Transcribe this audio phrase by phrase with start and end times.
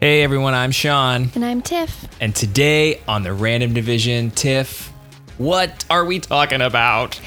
[0.00, 1.30] Hey everyone, I'm Sean.
[1.34, 2.06] And I'm Tiff.
[2.20, 4.92] And today on the Random Division, Tiff,
[5.38, 7.20] what are we talking about?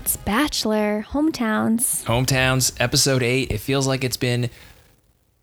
[0.00, 2.02] It's Bachelor Hometowns.
[2.04, 3.50] Hometowns, episode 8.
[3.50, 4.48] It feels like it's been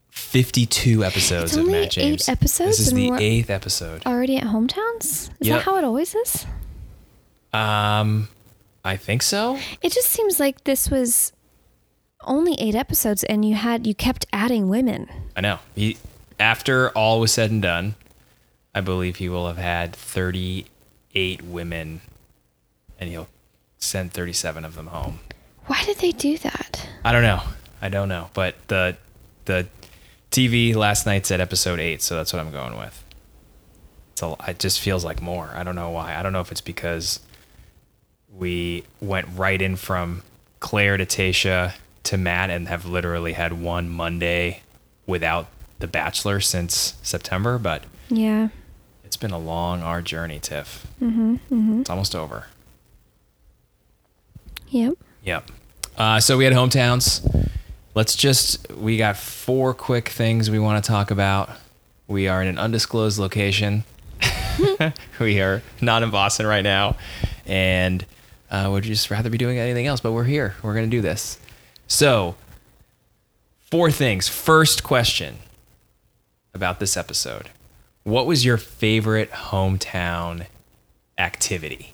[0.10, 2.28] 52 episodes It's of only Matt James.
[2.28, 4.04] eight episodes This is and the we're- eighth episode.
[4.06, 5.04] Already at Hometowns?
[5.06, 5.58] Is Yep.
[5.60, 6.46] that how it always is?
[7.54, 8.28] Um,
[8.84, 9.60] I think so.
[9.84, 11.32] It just seems like this was
[12.24, 15.08] only eight episodes and you had you kept adding women.
[15.36, 15.60] I know.
[15.76, 15.98] He,
[16.42, 17.96] after all was said and done,
[18.74, 22.02] I believe he will have had 38 women
[23.00, 23.28] and he'll
[23.78, 25.20] send 37 of them home.
[25.68, 26.90] Why did they do that?
[27.06, 27.42] I don't know.
[27.82, 28.30] I don't know.
[28.34, 28.98] But the
[29.46, 29.68] the
[30.32, 33.04] TV last night said episode eight, so that's what I'm going with.
[34.16, 35.52] So it just feels like more.
[35.54, 36.16] I don't know why.
[36.16, 37.20] I don't know if it's because
[38.34, 40.24] we went right in from
[40.60, 44.62] Clare to Tayshia to Matt and have literally had one Monday
[45.06, 45.48] without
[45.82, 48.50] the Bachelor since September, but Yeah.
[49.04, 50.88] it's been a long, hard journey, Tiff.
[51.02, 52.46] Mm-hmm, It's almost over.
[54.70, 54.94] Yep.
[55.24, 55.52] Yep.
[55.98, 57.48] Uh, so we had hometowns.
[57.94, 61.50] Let's just, we got four quick things we want to talk about.
[62.08, 63.84] We are in an undisclosed location.
[65.20, 66.96] we are not in Boston right now.
[67.46, 68.06] And
[68.50, 70.56] uh, we'd just rather be doing anything else, but we're here.
[70.64, 71.38] We're going to do this.
[71.88, 72.36] So,
[73.70, 74.30] four things.
[74.30, 75.40] First question
[76.54, 77.50] about this episode
[78.04, 80.48] What was your favorite hometown
[81.18, 81.94] activity?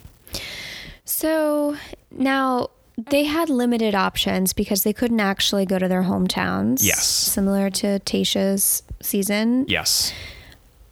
[1.05, 1.75] So
[2.11, 6.83] now they had limited options because they couldn't actually go to their hometowns.
[6.83, 7.05] Yes.
[7.05, 9.65] Similar to Tayshia's season.
[9.67, 10.13] Yes.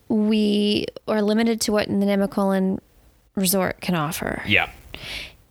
[0.08, 2.80] We are limited to what the Nemacolin
[3.36, 4.44] resort can offer.
[4.46, 4.70] Yeah.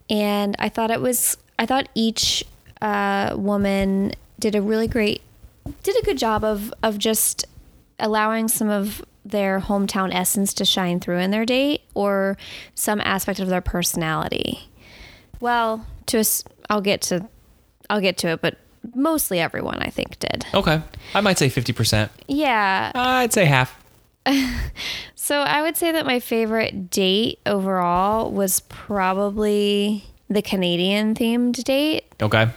[0.09, 2.43] and I thought it was I thought each
[2.81, 5.21] uh, woman did a really great
[5.83, 7.45] did a good job of of just
[7.99, 12.37] allowing some of their hometown essence to shine through in their date or
[12.75, 14.69] some aspect of their personality.
[15.39, 16.23] Well, to
[16.69, 17.27] I'll get to
[17.89, 18.57] I'll get to it, but
[18.93, 20.45] mostly everyone I think did.
[20.53, 20.81] Okay.
[21.13, 22.09] I might say 50%.
[22.27, 22.91] Yeah.
[22.93, 23.83] Uh, I'd say half.
[25.15, 32.03] So I would say that my favorite date overall was probably the Canadian themed date.
[32.21, 32.51] Okay.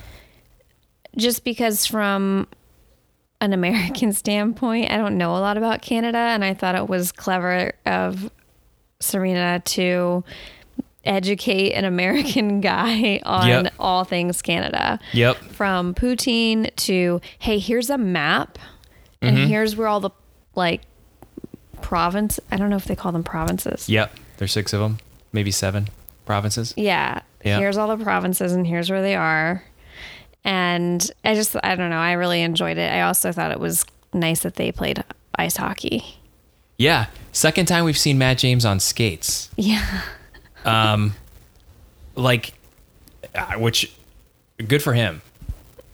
[1.16, 2.46] just because from
[3.40, 7.12] an American standpoint, I don't know a lot about Canada, and I thought it was
[7.12, 8.30] clever of
[9.00, 10.24] Serena to
[11.04, 13.74] educate an American guy on Yep.
[13.78, 14.98] all things Canada.
[15.12, 15.36] Yep.
[15.36, 18.58] From poutine to hey, here's a map,
[19.22, 19.46] and Mm-hmm.
[19.48, 20.10] here's where all the
[20.54, 20.82] like
[21.80, 22.40] province.
[22.50, 23.88] I don't know if they call them provinces.
[23.88, 24.12] Yep.
[24.38, 24.98] There's six of them,
[25.32, 25.88] maybe seven
[26.26, 26.74] provinces.
[26.76, 27.20] Yeah.
[27.44, 27.58] Yeah.
[27.58, 29.62] Here's all the provinces and here's where they are.
[30.48, 32.90] And I just, I don't know, I really enjoyed it.
[32.90, 35.04] I also thought it was nice that they played
[35.38, 36.02] ice hockey.
[36.78, 37.06] Yeah.
[37.32, 39.50] Second time we've seen Matt James on skates.
[39.56, 40.00] Yeah.
[40.64, 41.14] Um,
[42.14, 42.54] like,
[43.34, 43.92] uh, which,
[44.66, 45.20] good for him.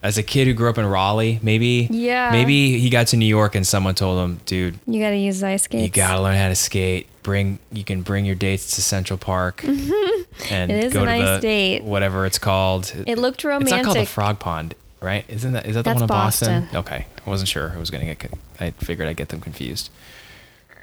[0.05, 2.31] As a kid who grew up in Raleigh, maybe, Yeah.
[2.31, 5.43] maybe he got to New York and someone told him, dude, You got to use
[5.43, 5.83] ice skates.
[5.83, 7.09] you gotta learn how to skate.
[7.25, 9.65] Bring, you can bring your dates to Central Park,
[10.51, 10.71] and.
[10.71, 11.83] It is go a to the date.
[11.83, 12.95] whatever it's called.
[13.07, 13.67] It looked romantic.
[13.67, 14.09] It's not called the.
[14.09, 15.25] Frog Pond, right?
[15.29, 16.63] Isn't that is that the That's one in Boston?
[16.63, 16.79] Boston.
[16.79, 17.73] Okay, I wasn't sure.
[17.75, 18.31] I was gonna get.
[18.61, 19.91] I figured I'd get them confused.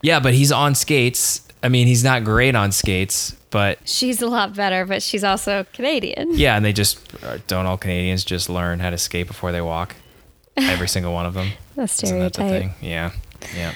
[0.02, 1.48] Yeah, but he's on skates.
[1.64, 5.66] I mean, he's not great on skates, but She's a lot better, but she's also
[5.74, 6.30] Canadian.
[6.32, 9.62] yeah, and they just uh, don't all Canadians just learn how to skate before they
[9.62, 9.96] walk.
[10.58, 11.52] Every single one of them.
[11.76, 12.74] The Isn't that the thing?
[12.82, 13.12] Yeah,
[13.56, 13.74] yeah.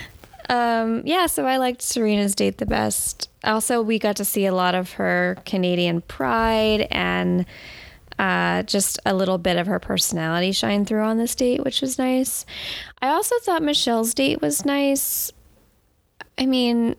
[0.50, 3.30] Um, yeah, so I liked Serena's date the best.
[3.44, 7.46] Also, we got to see a lot of her Canadian pride and
[8.20, 11.98] uh, just a little bit of her personality shine through on this date, which was
[11.98, 12.46] nice.
[13.02, 15.32] I also thought Michelle's date was nice.
[16.38, 16.96] I mean,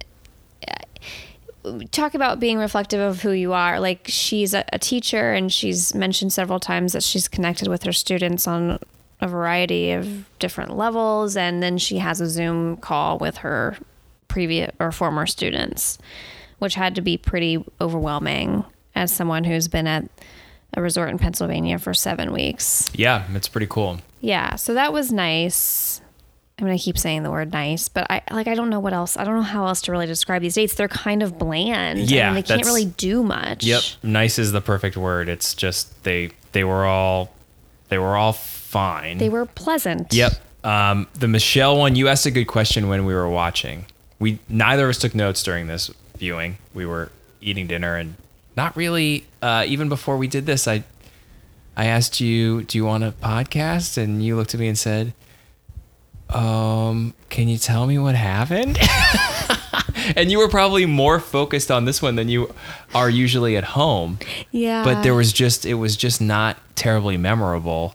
[1.90, 3.80] talk about being reflective of who you are.
[3.80, 7.92] Like she's a, a teacher, and she's mentioned several times that she's connected with her
[7.92, 8.78] students on
[9.20, 13.76] a variety of different levels, and then she has a Zoom call with her
[14.28, 15.98] previous or former students,
[16.58, 18.64] which had to be pretty overwhelming
[18.94, 20.04] as someone who's been at
[20.74, 22.90] a resort in Pennsylvania for seven weeks.
[22.94, 23.98] Yeah, it's pretty cool.
[24.20, 26.00] Yeah, so that was nice.
[26.58, 29.16] I'm gonna keep saying the word nice, but I like I don't know what else.
[29.18, 30.74] I don't know how else to really describe these dates.
[30.74, 31.98] They're kind of bland.
[32.10, 33.64] Yeah, and they can't really do much.
[33.64, 35.28] Yep, nice is the perfect word.
[35.28, 37.30] It's just they they were all
[37.90, 38.32] they were all
[38.66, 39.18] fine.
[39.18, 40.12] They were pleasant.
[40.12, 40.32] Yep.
[40.64, 43.86] Um, the Michelle one, you asked a good question when we were watching.
[44.18, 46.58] We neither of us took notes during this viewing.
[46.74, 47.10] We were
[47.40, 48.16] eating dinner and
[48.56, 49.26] not really.
[49.42, 50.82] Uh, even before we did this, I
[51.76, 55.12] I asked you, "Do you want a podcast?" And you looked at me and said,
[56.30, 58.78] um, can you tell me what happened?
[60.16, 62.52] and you were probably more focused on this one than you
[62.94, 64.18] are usually at home.
[64.50, 64.84] Yeah.
[64.84, 67.94] But there was just, it was just not terribly memorable.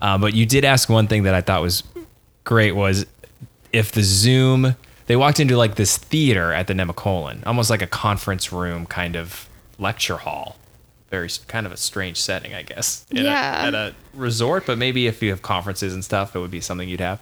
[0.00, 1.82] Um, but you did ask one thing that I thought was
[2.44, 3.06] great was
[3.72, 4.74] if the Zoom,
[5.06, 9.16] they walked into like this theater at the Nemacolin, almost like a conference room kind
[9.16, 9.48] of
[9.78, 10.56] lecture hall.
[11.10, 13.04] Very kind of a strange setting, I guess.
[13.10, 13.62] in a- Yeah.
[13.66, 16.88] at a resort, but maybe if you have conferences and stuff, it would be something
[16.88, 17.20] you'd have.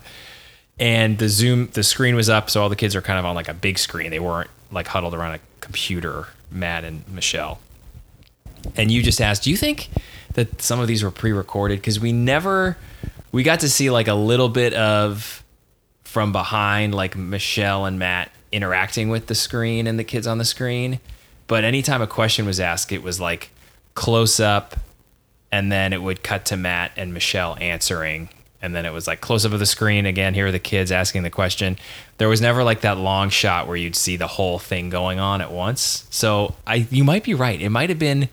[0.78, 3.34] And the Zoom, the screen was up, so all the kids are kind of on
[3.34, 4.10] like a big screen.
[4.10, 7.58] They weren't like huddled around a computer, Matt and Michelle.
[8.76, 9.90] And you just asked, do you think
[10.34, 11.78] that some of these were pre-recorded?
[11.78, 12.76] Because we never,
[13.32, 15.42] we got to see like a little bit of
[16.04, 20.44] from behind, like Michelle and Matt interacting with the screen and the kids on the
[20.44, 21.00] screen.
[21.46, 23.50] But anytime a question was asked, it was like
[23.94, 24.76] close up,
[25.50, 28.28] and then it would cut to Matt and Michelle answering.
[28.60, 30.34] And then it was like close up of the screen again.
[30.34, 31.78] Here are the kids asking the question.
[32.18, 35.40] There was never like that long shot where you'd see the whole thing going on
[35.40, 36.06] at once.
[36.10, 37.60] So I, you might be right.
[37.60, 38.28] It might have been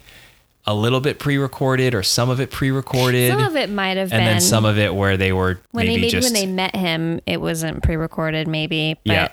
[0.67, 4.19] a little bit pre-recorded, or some of it pre-recorded, Some of it might have and
[4.21, 4.25] been.
[4.25, 6.75] then some of it where they were when maybe they maybe just when they met
[6.75, 8.95] him, it wasn't pre-recorded, maybe.
[9.05, 9.27] But Yeah.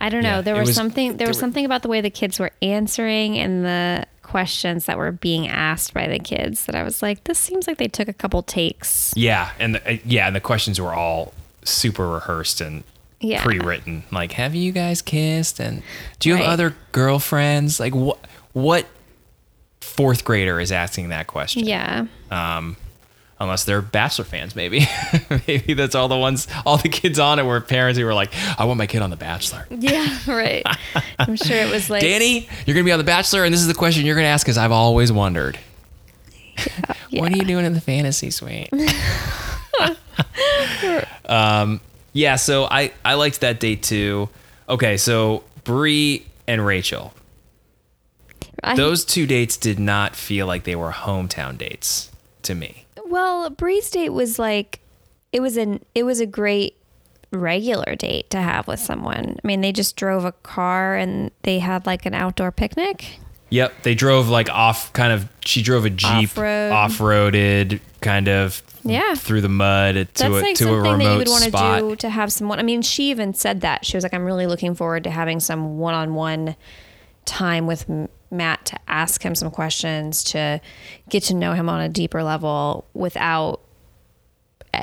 [0.00, 0.36] I don't know.
[0.36, 1.16] Yeah, there was, was- something.
[1.16, 4.98] There was were- something about the way the kids were answering and the questions that
[4.98, 8.06] were being asked by the kids that I was like, this seems like they took
[8.08, 9.12] a couple takes.
[9.16, 11.32] Yeah, and the, uh, yeah, and the questions were all
[11.64, 12.84] super rehearsed and
[13.20, 13.42] Yeah.
[13.42, 14.02] pre-written.
[14.12, 15.58] Like, have you guys kissed?
[15.60, 15.82] And
[16.20, 17.80] do you have other girlfriends?
[17.80, 18.18] Like, what
[18.52, 18.86] what
[19.80, 21.64] fourth grader is asking that question?
[21.64, 22.06] Yeah.
[22.30, 22.76] Um,
[23.38, 24.86] unless they're Bachelor fans, maybe.
[25.46, 28.32] maybe that's all the ones, all the kids on it were parents who were like,
[28.58, 29.66] I want my kid on The Bachelor.
[29.70, 30.18] Yeah.
[30.26, 30.64] Right.
[31.18, 33.68] I'm sure it was like Danny, you're gonna be on The Bachelor, and this is
[33.68, 35.58] the question you're gonna ask because I've always wondered.
[37.12, 38.68] What are you doing in the fantasy suite?
[41.26, 41.80] um,
[42.12, 44.28] yeah, so I I liked that date too.
[44.68, 47.14] Okay, so Bri and Rachael,
[48.66, 52.10] I- those two dates did not feel like they were hometown dates
[52.42, 52.84] to me.
[53.06, 54.80] Well, Bri's date was like
[55.32, 56.76] it was an it was a great
[57.32, 59.36] regular date to have with someone.
[59.42, 63.18] I mean, they just drove a car and they had like an outdoor picnic.
[63.50, 65.28] Yep, they drove like off, kind of.
[65.44, 66.72] She drove a jeep, Off-road.
[66.72, 68.62] off-roaded, kind of.
[68.82, 69.14] Yeah.
[69.14, 71.44] through the mud to That's a like to a something remote that you would want
[71.44, 71.80] to spot.
[71.80, 72.58] do to have someone.
[72.58, 73.84] I mean, she even said that.
[73.84, 76.56] She was like, I'm really looking forward to having some one on one
[77.24, 77.88] time with
[78.30, 80.60] Matt to ask him some questions, to
[81.08, 83.60] get to know him on a deeper level without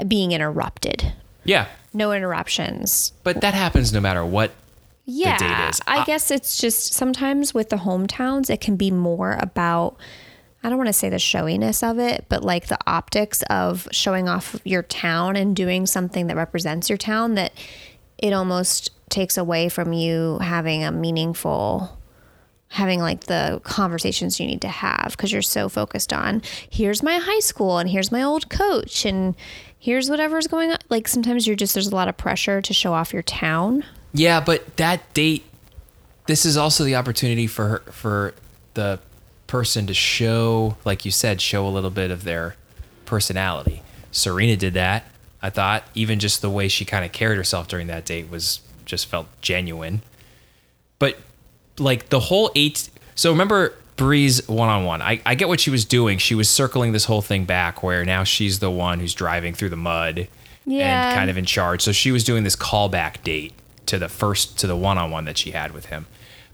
[0.08, 1.14] being interrupted.
[1.44, 3.14] Yeah, No interruptions.
[3.24, 4.52] but that happens no matter what.
[5.06, 5.38] Yeah.
[5.38, 5.82] date is.
[5.86, 9.98] I Uh, guess it's just sometimes with the hometowns, it can be more about.
[10.64, 14.30] I don't want to say the showiness of it, but like the optics of showing
[14.30, 17.52] off your town and doing something that represents your town that
[18.18, 22.00] it almost takes away from you having a meaningful
[22.74, 27.18] having like the conversations you need to have because you're so focused on here's my
[27.18, 29.36] high school and here's my old coach and
[29.78, 32.94] here's whatever's going on like sometimes you're just there's a lot of pressure to show
[32.94, 33.84] off your town
[34.14, 35.44] Yeah, but that date,
[36.28, 38.34] this is also the opportunity for her, for
[38.76, 39.00] the
[39.48, 42.56] person to show, like you said, show a little bit of their
[43.06, 43.82] personality.
[44.12, 45.06] Serena did that.
[45.42, 48.62] I thought even just the way she kind of carried herself during that date was
[48.86, 50.02] just felt genuine.
[51.00, 51.18] But
[51.80, 55.02] like the whole eight, so remember Bri's one on one.
[55.02, 56.18] I I get what she was doing.
[56.18, 59.70] She was circling this whole thing back where now she's the one who's driving through
[59.70, 60.28] the mud
[60.66, 61.10] Yeah.
[61.10, 61.82] and kind of in charge.
[61.82, 63.54] So she was doing this callback date
[63.88, 66.06] to the first to the one on one that she had with him.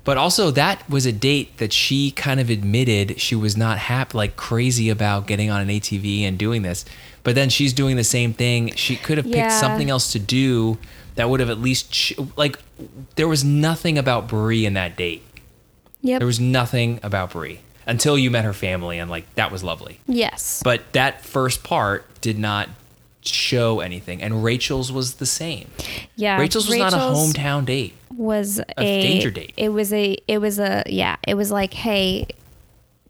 [0.03, 4.17] But also that was a date that she kind of admitted she was not happy
[4.17, 6.83] like crazy about getting on an ATV and doing this.
[7.23, 8.73] But then she's doing the same thing.
[8.75, 9.59] She could have picked Yeah.
[9.59, 10.77] something else to do
[11.19, 12.57] that would have at least ch- like
[13.15, 15.21] there was nothing about Bri in that date.
[16.01, 19.63] yep There was nothing about Bri until you met her family and like that was
[19.63, 19.99] lovely.
[20.07, 22.69] yes But that first part did not
[23.21, 25.69] show anything and Rachael's was the same.
[26.15, 27.93] yeah Rachael's was not a hometown date.
[28.15, 29.53] was a, danger date.
[29.57, 32.27] it was a it was a yeah it was like hey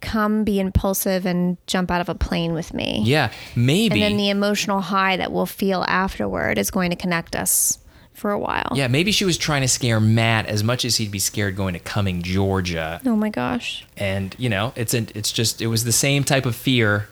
[0.01, 3.95] come be impulsive and jump out of a plane with me Yeah, maybe.
[3.95, 7.78] and then the emotional high that we'll feel afterward is going to connect us
[8.19, 11.11] for a while yeah, maybe she was trying to scare Matt as much as he'd
[11.11, 12.99] be scared going to Cumming, Georgia.
[13.05, 16.45] oh my gosh And you know, it's a, it's just it was the same type
[16.45, 17.07] of fear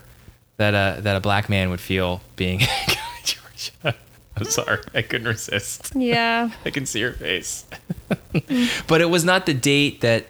[0.58, 2.68] that a that a black man would feel being in
[3.24, 3.96] Georgia.
[4.36, 5.92] I'm sorry, I couldn't resist.
[5.96, 7.64] yeah I can see her face.
[8.86, 10.26] but it was not the date that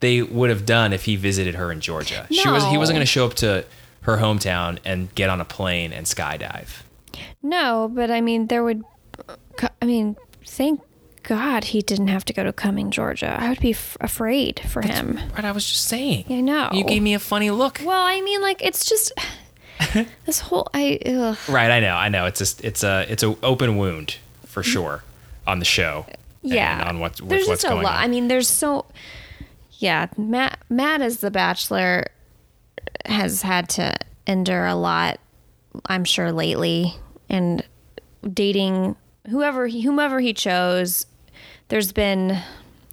[0.00, 2.26] they would have done if he visited her in Georgia.
[2.30, 3.64] She was he wasn't going to show up to
[4.02, 6.82] her hometown and get on a plane and skydive.
[7.42, 8.82] no but i mean there would
[9.80, 10.80] I mean, thank
[11.22, 13.36] God he didn't have to go to Cumming, Georgia.
[13.38, 15.20] I would be f- afraid for him.
[15.34, 16.24] Right, I was just saying.
[16.28, 16.70] I know.
[16.72, 17.80] You gave me a funny look.
[17.84, 19.12] Well, I mean, like it's just
[20.26, 20.98] this whole I.
[21.06, 21.36] Ugh.
[21.48, 22.26] Right, I know, I know.
[22.26, 24.16] It's just it's a it's a open wound
[24.46, 24.66] for mm.
[24.66, 25.04] sure
[25.46, 26.06] on the show.
[26.42, 27.96] Yeah, and on what, there's what's just a going lot.
[27.96, 28.02] on.
[28.02, 28.86] I mean, there's so.
[29.78, 30.58] Yeah, Matt.
[30.68, 32.06] Matt as the Bachelor
[33.06, 33.94] has had to
[34.26, 35.20] endure a lot.
[35.86, 36.94] I'm sure lately,
[37.28, 37.64] and
[38.32, 38.96] dating
[39.28, 41.06] whoever he, whomever he chose.
[41.68, 42.38] There's been,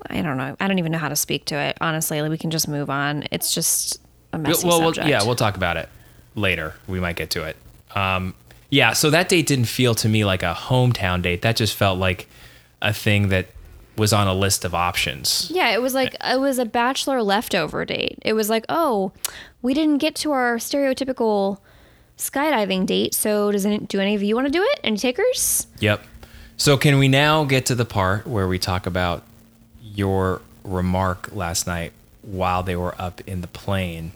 [0.09, 0.55] I don't know.
[0.59, 1.77] I don't even know how to speak to it.
[1.81, 3.25] Honestly, like, we can just move on.
[3.31, 3.99] It's just
[4.33, 5.09] a messy well, we'll- subject.
[5.09, 5.89] yeah, we'll talk about it
[6.35, 6.75] later.
[6.87, 7.57] We might get to it.
[7.95, 8.35] Um,
[8.69, 11.41] yeah, so that date didn't feel to me like a hometown date.
[11.41, 12.27] That just felt like
[12.81, 13.47] a thing that
[13.97, 15.51] was on a list of options.
[15.53, 18.19] Yeah, it was like it was a bachelor leftover date.
[18.21, 19.11] It was like, oh,
[19.61, 21.57] we didn't get to our stereotypical
[22.17, 23.13] skydiving date.
[23.13, 24.79] So does any, do any of you want to do it?
[24.83, 25.67] Any takers?
[25.79, 26.01] Yep.
[26.59, 29.23] So can we now get to the part where we talk about
[29.81, 34.11] your remark last night while they were up in the plane?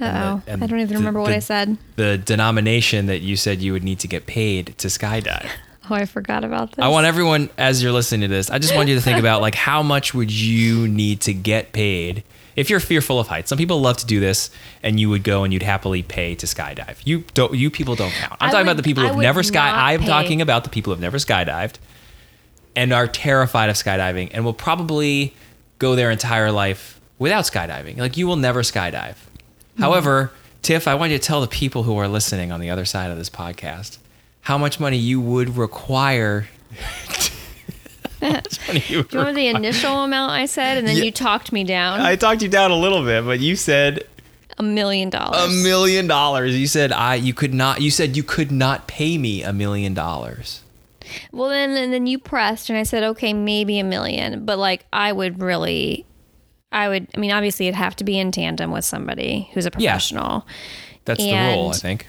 [0.00, 0.04] Uh
[0.48, 1.76] oh, I don't even the- remember what the- I said.
[1.96, 5.48] The denomination that you said you would need to get paid to skydive.
[5.92, 6.84] Oh, I forgot about this.
[6.84, 9.40] I want everyone as you're listening to this, I just want you to think about
[9.40, 12.22] like how much would you need to get paid
[12.56, 13.48] if you're fearful of heights.
[13.48, 14.50] Some people love to do this
[14.82, 16.96] and you would go and you'd happily pay to skydive.
[17.04, 18.36] You don't you people don't count.
[18.40, 20.06] I'm I talking would- about the people who've never sky I'm pay.
[20.06, 21.74] talking about the people who've never skydived
[22.76, 25.34] and are terrified of skydiving and will probably
[25.78, 27.96] go their entire life without skydiving.
[27.98, 29.16] Like you will never skydive.
[29.76, 29.82] Hmm.
[29.82, 32.84] However, Tiff, I want you to tell the people who are listening on the other
[32.84, 33.98] side of this podcast
[34.42, 36.48] how much money you would require.
[38.20, 38.40] Money
[38.88, 41.04] you Do you remember the initial amount I said, and then Yeah.
[41.04, 44.04] you talked me down I talked you down a little bit, but you said
[44.58, 45.42] a million dollars?
[45.42, 46.56] a million dollars.
[46.58, 49.94] You said I you could not you said you could not pay me a million
[49.94, 50.62] dollars.
[51.32, 54.84] Well, then and then you pressed, and I said, okay, maybe a million, but like
[54.92, 56.06] I would really,
[56.70, 57.08] I would.
[57.16, 59.90] I mean, obviously, it'd have to be in tandem with somebody who's a Yeah.
[59.90, 60.46] professional.
[61.06, 62.06] That's the rule, I think.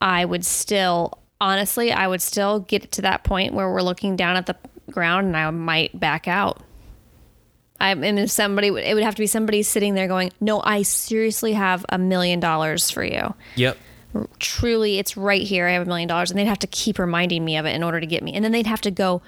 [0.00, 4.36] I would still, honestly, I would still get to that point where we're looking down
[4.36, 4.54] at the
[4.90, 6.62] ground, and I might back out.
[7.80, 10.60] I and if somebody, would- it would have to be somebody sitting there going, "No,
[10.64, 13.76] I seriously have a million dollars for you." Yep.
[14.38, 17.44] truly it's right here i have a million dollars and they'd have to keep reminding
[17.44, 19.20] me of it in order to get me and then they'd have to go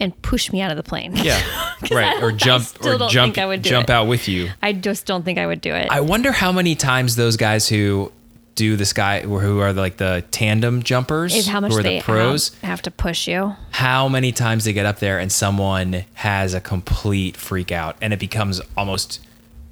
[0.00, 1.40] and push me out of the plane Yeah.
[1.90, 2.22] right.
[2.22, 3.92] Or jump or jump think I would do jump it.
[3.92, 4.50] out with you.
[4.62, 7.68] i just don't think i would do it I wonder how many times those guys
[7.68, 8.10] who
[8.58, 11.98] do this guy who are like the tandem jumpers is how much who are they
[11.98, 12.50] the pros?
[12.56, 13.54] have, have to push you?
[13.70, 18.12] How many times they get up there and someone has a complete freak out and
[18.12, 19.20] it becomes almost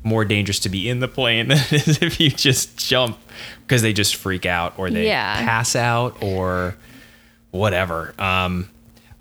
[0.05, 3.19] more dangerous to be in the plane than it is if you just jump
[3.67, 5.37] because they just freak out or they Yeah.
[5.45, 6.77] pass out or
[7.51, 8.15] whatever.
[8.19, 8.69] Um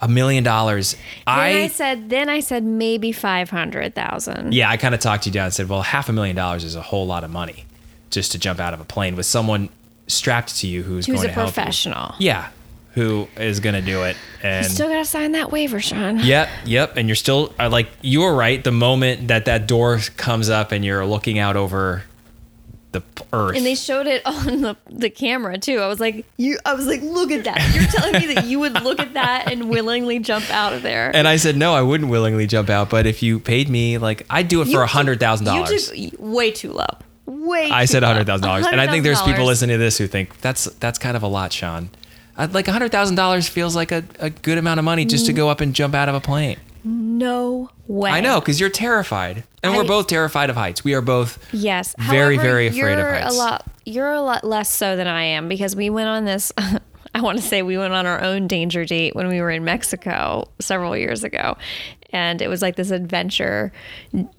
[0.02, 0.96] a million dollars.
[1.26, 5.46] I, i said then i said maybe 500000 yeah i kind of talked you down
[5.46, 7.66] and said well half a million dollars is a whole lot of money
[8.10, 9.70] just to jump out of a plane with someone
[10.08, 11.54] strapped to you who's, who's going a to help you.
[11.54, 12.50] professional yeah
[12.94, 16.50] who is going to do it and you still gotta sign that waiver sean Yep,
[16.66, 16.96] yep.
[16.98, 18.64] And you're still uh, like you were right.
[18.64, 22.04] The moment that that door comes up and you're looking out over
[22.94, 25.80] the earth, and they showed it on the, the camera too.
[25.80, 26.58] I was like, you.
[26.66, 27.74] I was like, look at that.
[27.76, 31.14] You're telling me that you would look at that and willingly jump out of there.
[31.14, 32.90] and I said no, I wouldn't willingly jump out.
[32.90, 35.92] But if you paid me, like I'd do it for a hundred thousand dollars.
[36.18, 36.86] way too low.
[37.26, 37.70] Way.
[37.72, 40.06] I said a hundred thousand dollars, and I think there's people listening to this who
[40.08, 41.90] think that's that's kind of a lot, Sean.
[42.38, 45.26] I'd, like a hundred thousand dollars feels like a, a good amount of money just
[45.28, 46.58] to go up and jump out of a plane.
[46.84, 48.12] No way.
[48.12, 50.84] I know because you're terrified, and we're both terrified of heights.
[50.84, 51.96] We are both Yes.
[51.98, 53.36] very, However, very afraid of heights.
[53.36, 53.66] A lot.
[53.86, 56.52] You're a lot less so than I am because we went on this.
[57.16, 59.64] I want to say we went on our own danger date when we were in
[59.64, 61.56] Mexico several years ago,
[62.16, 63.74] and it was like this adventure,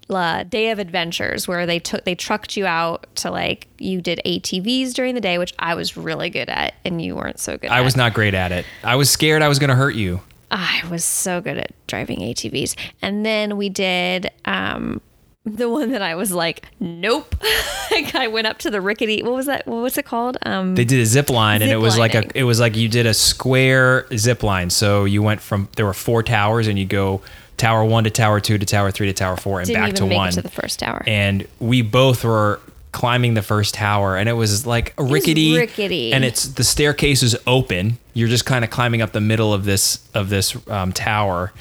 [0.09, 4.19] uh, day of adventures where they took they trucked you out to like you did
[4.25, 7.69] ATVs during the day, which I was really good at, and you weren't so good.
[7.69, 7.83] I at.
[7.83, 8.65] was not great at it.
[8.83, 10.21] I was scared I was going to hurt you.
[10.49, 12.75] I was so good at driving ATVs.
[13.01, 15.01] And then we did um,
[15.45, 17.35] the one that I was like, nope.
[17.91, 19.21] like I went up to the rickety.
[19.21, 19.67] What was that?
[19.67, 20.37] What was it called?
[20.45, 22.75] Um, They did a zip line, and it Zip was like a it was like
[22.75, 24.71] you did a square zip line.
[24.71, 27.21] So you went from there were four towers, and you go
[27.57, 29.95] tower one to tower two to tower three to tower four, and didn't back even
[29.97, 30.29] to make one.
[30.29, 31.03] it to the first tower.
[31.07, 32.59] and we both were
[32.93, 36.13] climbing the first tower, and it was like rickety, rickety.
[36.13, 37.97] and it's the staircase is open.
[38.13, 41.51] You're just kind of climbing up the middle of this of this um, tower,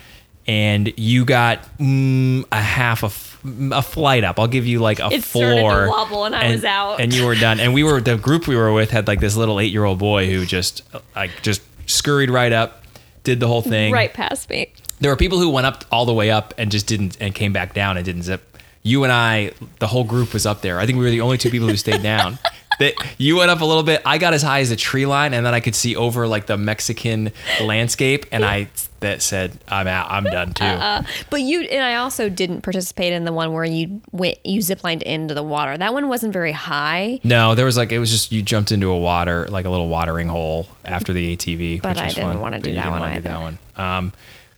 [0.47, 4.39] and you got mm, a half a, f- a flight up.
[4.39, 5.45] I'll give you like a It floor.
[5.59, 7.01] started to wobble and I was out.
[7.01, 7.61] And you were done.
[7.61, 9.99] And we were the group we were with had like this little eight year old
[9.99, 10.83] boy who just
[11.15, 12.83] like just scurried right up,
[13.25, 13.93] did the whole thing.
[13.93, 14.73] Right past me.
[15.01, 17.53] There were people who went up all the way up and just didn't and came
[17.53, 18.43] back down and didn't zip.
[18.83, 20.79] You and I, the whole group was up there.
[20.79, 22.39] I think we were the only two people who stayed down.
[22.79, 24.03] That you went up a little bit.
[24.05, 26.45] I got as high as the tree line, and then I could see over like
[26.45, 28.69] the Mexican landscape, and I
[29.01, 30.11] that said, "I'm out.
[30.11, 33.65] I'm done too." Uh, but you and I also didn't participate in the one where
[33.65, 35.79] you went you ziplined into the water.
[35.79, 37.19] That one wasn't very high.
[37.25, 39.89] no, there was like it was just you jumped into a water like a little
[39.89, 42.91] watering hole after the ATV, But which I was didn't wanna but do that didn't
[43.01, 43.21] one either.
[43.31, 43.59] that one.
[43.77, 44.13] Um,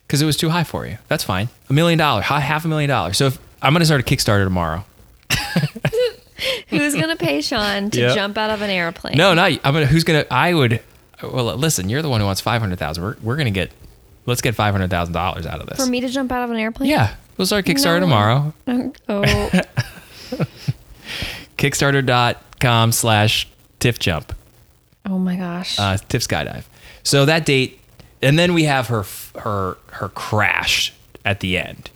[0.08, 0.98] because it was too high for you.
[1.06, 1.48] That's fine.
[1.70, 3.16] A million dollars, half a million dollars.
[3.18, 4.84] So if I'm gonna start a Kickstarter tomorrow.
[6.68, 8.14] Who's gonna pay Sean to Yeah.
[8.14, 9.16] jump out of an airplane?
[9.16, 9.86] No, not I'm gonna.
[9.86, 10.24] Who's gonna?
[10.30, 10.80] I would.
[11.22, 13.02] Well, listen, you're the one who wants five hundred thousand.
[13.04, 13.72] We're we're gonna get.
[14.26, 15.78] Let's get five hundred thousand dollars out of this.
[15.84, 16.88] For me to jump out of an airplane?
[16.90, 18.00] Yeah, we'll start Kickstarter No.
[18.00, 18.54] tomorrow.
[19.08, 19.50] Oh,
[21.58, 23.48] Kickstarter.com slash
[23.80, 24.32] Tiff Jump.
[25.06, 25.78] oh my gosh.
[25.78, 26.64] uh, Tiff Skydive.
[27.02, 27.77] So that date,
[28.22, 29.04] and then we have her
[29.38, 30.92] her her crash
[31.24, 31.90] at the end.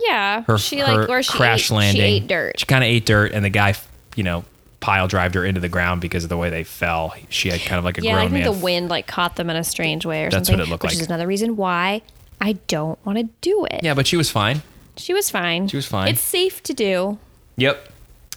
[0.00, 0.42] yeah.
[0.42, 2.02] Her, she her like or she crash ate, landing.
[2.02, 2.60] She ate dirt.
[2.60, 3.74] She kind of ate dirt, and the guy,
[4.16, 4.44] you know,
[4.80, 7.14] pile drived her into the ground because of the way they fell.
[7.28, 8.42] She had kind of like a yeah, I think man.
[8.44, 10.58] the wind like caught them in a strange way or That's something.
[10.58, 10.96] That's what it looked which like.
[10.96, 12.02] Which is another reason why
[12.40, 13.80] I don't want to do it.
[13.84, 14.62] yeah, but she was fine.
[14.96, 15.68] She was fine.
[15.68, 16.08] She was fine.
[16.08, 17.18] It's safe to do.
[17.56, 17.88] Yep.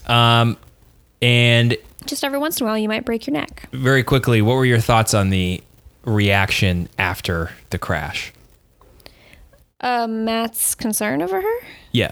[0.07, 0.57] Um,
[1.21, 3.67] and Just every once in a while, you might break your neck.
[3.73, 5.61] very quickly, what were your thoughts on the
[6.05, 8.31] reaction after the crash?
[9.81, 11.57] Uh, Matt's concern over her,
[11.91, 12.11] Yeah.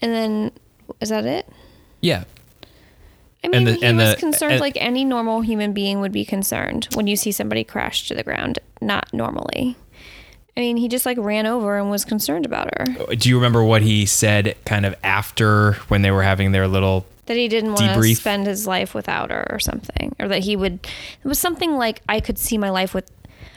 [0.00, 0.52] and then
[1.00, 1.46] is that it?
[2.00, 2.24] Yeah.
[3.44, 6.12] I mean, the- he and was the- concerned and- like any normal human being would
[6.12, 8.58] be concerned when you see somebody crash to the ground.
[8.80, 9.76] Not normally.
[10.56, 13.14] I mean, he just like ran over and was concerned about her.
[13.14, 17.06] Do you remember what he said kind of after when they were having their little
[17.32, 20.14] That he didn't want to spend his life without her or something.
[20.20, 20.86] Or that he would.
[21.24, 23.10] It was something like, I could see my life with.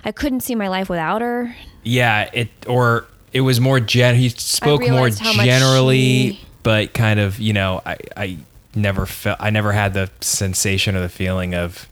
[0.05, 1.55] I couldn't see my life without her.
[1.83, 4.15] Yeah, it or it was more gen.
[4.15, 8.37] He spoke more realized how much generally, she- but kind of you know, I I
[8.75, 11.87] never felt I never had the sensation or the feeling of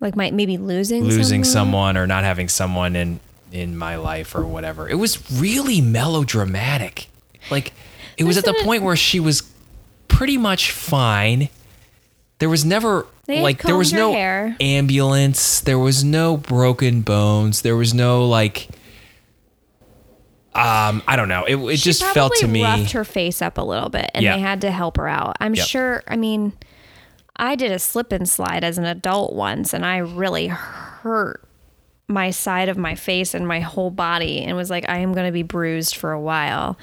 [0.00, 1.94] Like, might maybe losing losing someone.
[1.94, 3.20] someone or not having someone in
[3.52, 4.88] in my life or whatever.
[4.88, 5.80] It was really
[6.26, 7.08] melodramatic.
[7.50, 7.72] Like
[8.16, 9.42] it was at the it- point where she was
[10.12, 11.48] pretty much fine.
[12.38, 14.56] There was never They like there was no hair.
[14.60, 15.60] ambulance.
[15.60, 17.62] There was no broken bones.
[17.62, 18.68] There was no like
[20.54, 21.44] um I don't know.
[21.44, 24.22] It it She just felt to me roughed her face up a little bit, and
[24.22, 24.36] Yeah.
[24.36, 25.36] they had to help her out.
[25.40, 25.66] I'm Yep.
[25.66, 26.02] sure.
[26.06, 26.52] I mean,
[27.36, 31.42] I did a slip and slide as an adult once, and I really hurt
[32.08, 35.24] my side of my face and my whole body, and was like, I am going
[35.26, 36.76] to be bruised for a while.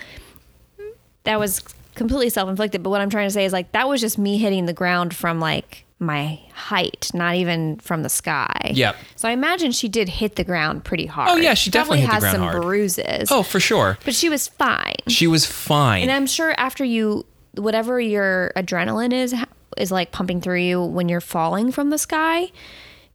[1.26, 1.62] That was
[2.00, 2.82] completely self inflicted.
[2.82, 5.16] But what I'm trying to say is like that was just me hitting the ground
[5.16, 8.72] from like my height, not even from the sky.
[8.74, 8.96] Yep.
[9.18, 11.30] So I imagine she did hit the ground pretty oh, hard.
[11.32, 12.62] Oh, yeah, she definitely has some hard.
[12.62, 13.30] bruises.
[13.32, 13.98] Oh, for sure.
[14.06, 14.96] But she was fine.
[15.08, 16.04] She was fine.
[16.04, 19.36] And I'm sure after you, whatever your adrenaline is,
[19.78, 22.50] is like pumping through you when you're falling from the sky,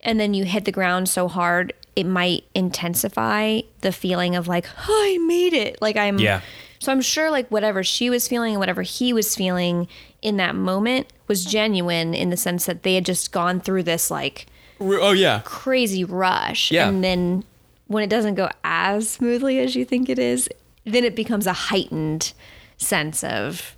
[0.02, 4.66] and then you hit the ground so hard, it might intensify the feeling of like,
[4.86, 5.80] oh, I made it.
[5.80, 6.18] Like I'm.
[6.18, 6.42] Yeah.
[6.84, 9.88] So I'm sure like whatever she was feeling and whatever he was feeling
[10.20, 14.10] in that moment was genuine in the sense that they had just gone through this
[14.10, 14.44] like
[14.78, 15.40] oh yeah.
[15.46, 16.70] crazy rush.
[16.70, 16.86] Yeah.
[16.86, 17.42] And then
[17.86, 20.46] when it doesn't go as smoothly as you think it is,
[20.84, 22.34] then it becomes a heightened
[22.76, 23.76] sense of,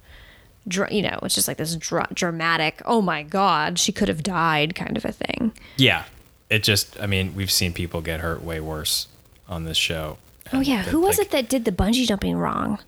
[0.91, 4.75] you know, it's just like this dra- dramatic, oh my God, she could have died
[4.75, 5.53] kind of a thing.
[5.77, 6.07] Yeah.
[6.51, 9.07] It just I mean, we've seen people get hurt way worse
[9.49, 10.19] on this show.
[10.53, 10.83] Oh, yeah.
[10.83, 12.81] Who was like- it that did the bungee jumping wrong?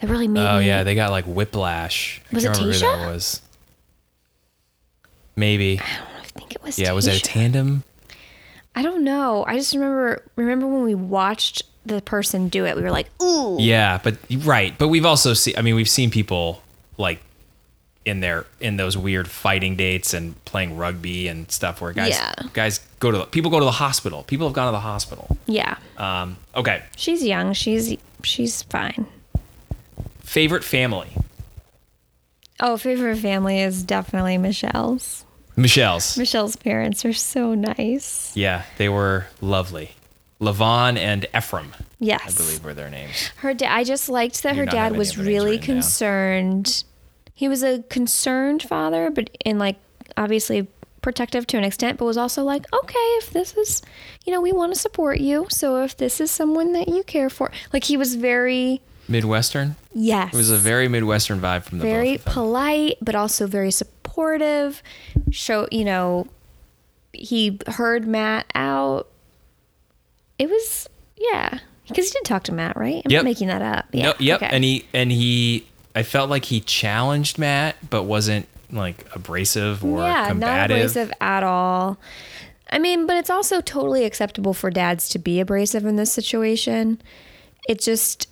[0.00, 0.66] That really made Oh me.
[0.66, 2.20] yeah, they got like whiplash.
[2.30, 3.42] I Was can't it remember who that was.
[5.36, 5.80] Maybe.
[5.80, 6.78] I don't think it was.
[6.78, 7.84] Yeah, was it a tandem?
[8.74, 9.44] I don't know.
[9.46, 12.76] I just remember remember when we watched the person do it.
[12.76, 13.56] We were like, ooh.
[13.60, 14.76] Yeah, but right.
[14.78, 15.54] But we've also seen.
[15.56, 16.62] I mean, we've seen people
[16.96, 17.20] like
[18.04, 22.32] in their in those weird fighting dates and playing rugby and stuff where guys Yeah.
[22.52, 24.22] guys go to the, people go to the hospital.
[24.24, 25.36] People have gone to the hospital.
[25.46, 25.76] Yeah.
[25.96, 27.52] Um, okay, She's young.
[27.52, 29.06] She's she's fine.
[30.28, 31.08] Favorite family.
[32.60, 35.24] Oh, favorite family is definitely Michelle's.
[35.56, 36.18] Michelle's.
[36.18, 38.30] Michelle's parents are so nice.
[38.36, 39.92] Yeah, they were lovely.
[40.38, 42.34] LaVonne and Ephraim, Yes.
[42.38, 43.28] I believe, were their names.
[43.38, 45.76] Her dad I just liked that her dad was of their names really written down.
[45.76, 46.84] concerned.
[47.32, 49.76] He was a concerned father, but in like
[50.18, 50.66] obviously
[51.00, 53.80] protective to an extent, but was also like, okay, if this is,
[54.26, 55.46] you know, we want to support you.
[55.48, 59.76] So if this is someone that you care for, like he was very Midwestern.
[59.94, 64.82] yes, It was a very Midwestern vibe from the very polite, but also very supportive.
[65.30, 66.26] Show you know,
[67.12, 69.08] he heard Matt out
[70.38, 73.02] It was yeah, because he did talk to Matt, right?
[73.04, 73.18] I'm Yep.
[73.20, 73.86] not making that up.
[73.92, 74.04] Yeah.
[74.06, 74.42] No, yep.
[74.42, 74.54] okay.
[74.54, 80.02] And he and he I felt like he challenged Matt, but wasn't like abrasive or
[80.02, 80.76] yeah, not combative.
[80.76, 81.98] abrasive at all.
[82.70, 87.00] I mean, but it's also totally acceptable for dads to be abrasive in this situation.
[87.68, 88.28] It just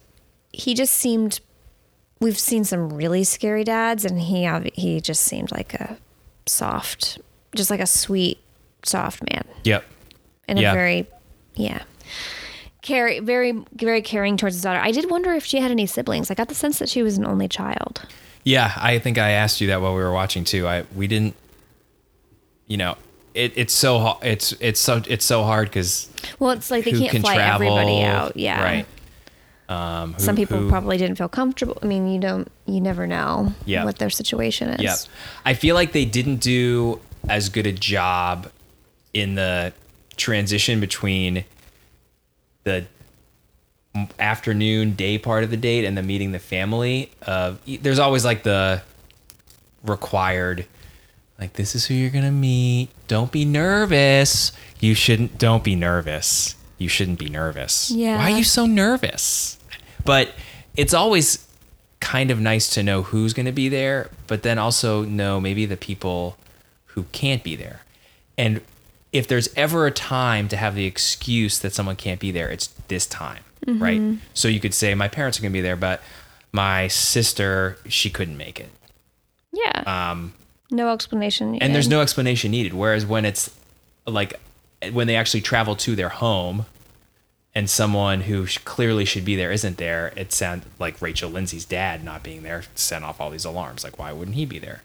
[0.58, 1.40] he just seemed
[2.20, 5.98] we've seen some really scary dads and he he just seemed like a
[6.46, 7.18] soft
[7.54, 8.38] just like a sweet
[8.84, 9.84] soft man Yep.
[10.48, 10.72] and Yeah.
[10.72, 11.06] a very
[11.54, 11.82] yeah
[12.82, 16.30] care very very caring towards his daughter i did wonder if she had any siblings
[16.30, 18.02] i got the sense that she was an only child
[18.44, 20.68] Yeah, I think I asked you that while we were watching too.
[20.68, 21.34] I we didn't
[22.68, 22.96] you know,
[23.34, 27.10] it, it's so it's it's so it's so hard cuz well it's like they can't
[27.10, 28.86] can fly travel everybody out yeah Right.
[29.68, 33.07] Um who- some people who- probably didn't feel comfortable i mean you don't you never
[33.07, 33.85] know Yeah.
[33.85, 34.98] what their situation is Yep.
[35.44, 38.48] I feel like they didn't do as good a job
[39.12, 39.72] in the
[40.16, 41.44] transition between
[42.64, 42.85] the
[44.18, 47.11] afternoon day part of the date and the meeting the family.
[47.26, 48.83] Uh, there's always like the
[49.83, 50.66] required,
[51.40, 52.90] like this is who you're gonna meet.
[53.09, 54.52] Don't be nervous.
[54.81, 55.38] You shouldn't.
[55.38, 56.57] Don't be nervous.
[56.78, 57.90] You shouldn't be nervous.
[57.90, 58.18] Yeah.
[58.18, 59.58] Why are you so nervous?
[60.04, 60.32] But
[60.76, 61.46] it's always
[62.00, 65.64] kind of nice to know who's going to be there, but then also know maybe
[65.66, 66.36] the people
[66.86, 67.80] who can't be there.
[68.38, 68.60] And
[69.12, 72.66] if there's ever a time to have the excuse that someone can't be there, it's
[72.88, 74.00] this time, right?
[74.34, 76.02] So you could say, My parents are going to be there, but
[76.52, 78.70] my sister, she couldn't make it.
[79.52, 80.34] yeah um
[80.70, 82.74] no explanation And there's no explanation needed.
[82.74, 83.50] Whereas when it's
[84.06, 84.34] like
[84.90, 86.66] when they actually travel to their home
[87.55, 92.05] and someone who clearly should be there isn't there, it sounds like Rachel Lindsay's dad
[92.05, 93.83] not being there sent off all these alarms.
[93.83, 94.83] Like, why wouldn't he be there?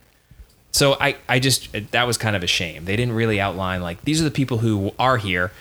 [0.71, 2.85] So I, I just, that was kind of a shame.
[2.85, 5.51] They didn't really outline, like, these are the people who are here.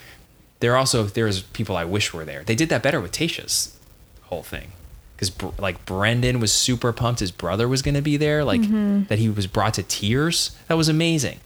[0.60, 2.44] There are also, there's people I wish were there.
[2.44, 3.76] They did that better with Tayshia's
[4.22, 4.70] whole thing.
[5.16, 8.62] Because, like, Brendan was super pumped his brother was going to be there, like,
[9.08, 10.56] that he was brought to tears.
[10.68, 11.40] That was amazing.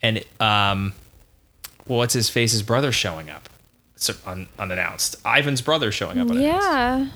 [0.00, 0.92] And, um,
[1.86, 3.48] well, what's his face's brother showing up?
[3.96, 5.16] So, un, unannounced.
[5.24, 6.66] Ivan's brother showing up unannounced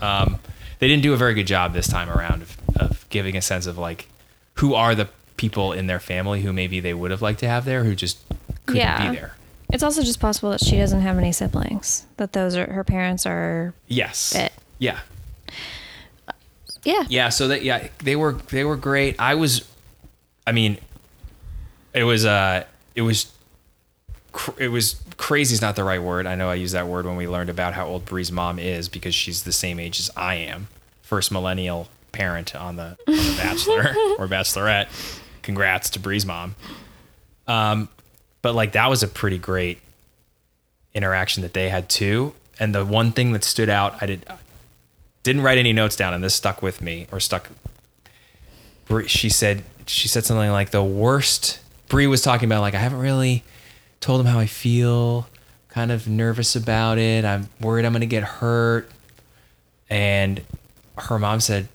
[0.00, 0.38] yeah um,
[0.78, 3.66] they didn't do a very good job this time around of, of giving a sense
[3.66, 4.06] of like
[4.54, 7.64] who are the people in their family who maybe they would have liked to have
[7.66, 8.18] there who just
[8.66, 9.10] couldn't Yeah.
[9.10, 9.34] be there.
[9.72, 13.26] it's also just possible that she doesn't have any siblings that those are her parents
[13.26, 14.34] are Yes.
[14.34, 14.52] It.
[14.78, 15.00] Yeah.
[16.84, 17.28] yeah Yeah.
[17.28, 19.16] So that yeah they were they were great.
[19.18, 19.68] I was,
[20.46, 20.78] I mean,
[21.92, 23.30] it was uh it was
[24.58, 26.26] it was crazy is not the right word.
[26.26, 28.88] I know I used that word when we learned about how old Bri's mom is
[28.88, 30.68] because she's the same age as I am.
[31.02, 34.88] First millennial parent on the, on the Bachelor or Bachelorette.
[35.42, 36.54] Congrats to Bri's mom.
[37.46, 37.88] Um,
[38.42, 39.80] but like that was a pretty great
[40.94, 42.34] interaction that they had too.
[42.58, 44.26] And the one thing that stood out, I did
[45.22, 47.48] didn't write any notes down, and this stuck with me or stuck.
[48.86, 51.60] Bri- She said she said something like the worst.
[51.88, 53.42] Bri was talking about like I haven't really
[54.00, 55.28] told him how I feel,
[55.68, 57.24] kind of nervous about it.
[57.24, 58.90] I'm worried I'm gonna get hurt,
[59.88, 60.40] and
[60.98, 61.68] her mom said,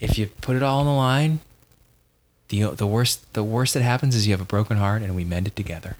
[0.00, 1.40] if you put it all on the line,
[2.48, 5.24] the the worst the worst that happens is you have a broken heart and we
[5.24, 5.96] mend it together.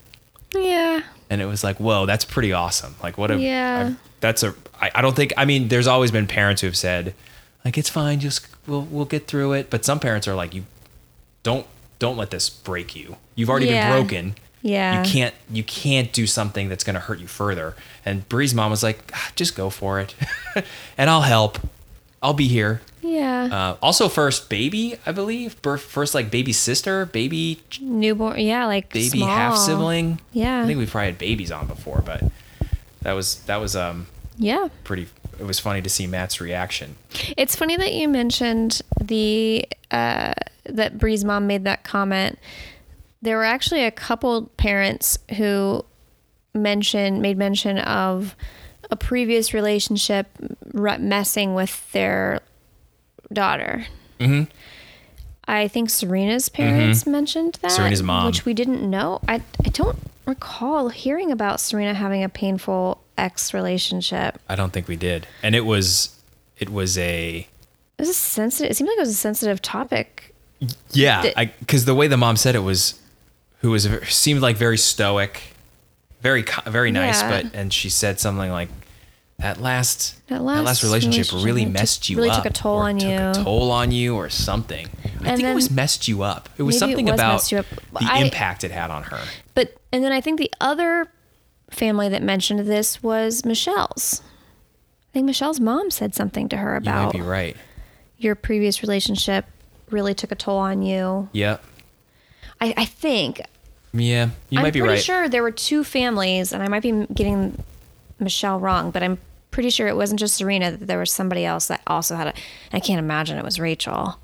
[0.55, 1.03] Yeah.
[1.29, 2.95] And it was like whoa that's pretty awesome.
[3.03, 3.93] Like what a Yeah.
[3.93, 6.77] I- that's a I, I don't think i mean there's always been parents who have
[6.77, 7.15] said
[7.67, 9.71] like it's fine just we'll we'll get through it.
[9.71, 10.65] But some parents are like you
[11.43, 11.67] don't
[11.99, 13.17] don't let this break you.
[13.35, 13.89] You've already Yeah.
[13.91, 14.35] been broken
[14.67, 15.03] Yeah.
[15.03, 17.75] you can't you can't do something that's going to hurt you further.
[18.05, 20.15] And bri's mom was like "Ah, just go for it.
[20.99, 21.59] And i'll help.
[22.23, 22.81] I'll be here.
[23.03, 23.49] Yeah.
[23.53, 25.61] Uh, also first baby i believe.
[25.63, 30.21] Birth first like baby sister baby newborn yeah like baby half sibling.
[30.33, 30.63] Yeah.
[30.63, 32.25] i think we've probably had babies on before but
[33.03, 34.07] that was that was um
[34.39, 34.69] yeah.
[34.85, 35.07] pretty
[35.39, 36.97] it was funny to see matt's reaction.
[37.37, 40.33] It's funny that you mentioned the uh,
[40.65, 42.39] that Bri's mom made that comment.
[43.23, 45.85] There were actually a couple parents who
[46.55, 48.35] mentioned made mention of
[48.91, 50.29] a previous relationship
[50.73, 52.41] re- messing with their
[53.33, 53.87] daughter.
[54.21, 54.51] mm-hmm.
[55.49, 57.71] I think Serena's parents mentioned that.
[57.71, 58.27] Serena's mom.
[58.27, 59.21] which we didn't know.
[59.29, 64.39] I I don't recall hearing about Serena having a painful ex relationship.
[64.49, 66.11] i don't think we did and it was
[66.59, 67.39] it was a
[67.97, 68.71] It was a sensitive.
[68.71, 70.35] It seemed like it was a sensitive topic.
[70.93, 73.01] yeah because the way the mom said it was
[73.61, 75.43] who was seemed like very stoic
[76.21, 77.43] very very nice Yeah.
[77.43, 78.69] but and she said something like
[79.39, 82.99] that last That last relationship, relationship really messed you really up took a toll on
[82.99, 83.45] took a you.
[83.45, 86.75] toll on you or something i And think it was messed you up it was
[86.81, 87.63] Maybe it something was about you
[88.01, 89.21] the I- impact it had on her
[89.55, 91.07] But and then I think the other
[91.71, 94.23] family that mentioned this was Michelle's.
[95.11, 97.57] I think Michelle's mom said something to her You about might be right.
[98.19, 99.47] your previous relationship
[99.91, 101.29] really took a toll on you.
[101.33, 101.59] Yeah.
[102.61, 103.41] I, I think
[103.93, 104.31] Yeah.
[104.51, 105.03] You I'm might be pretty right.
[105.03, 107.63] sure there were two families, and I might be getting
[108.19, 109.19] Michelle wrong, but I'm
[109.51, 110.71] pretty sure it wasn't just Serena.
[110.73, 112.35] That there was somebody else that also had a.
[112.73, 114.19] I can't imagine it was Rachael.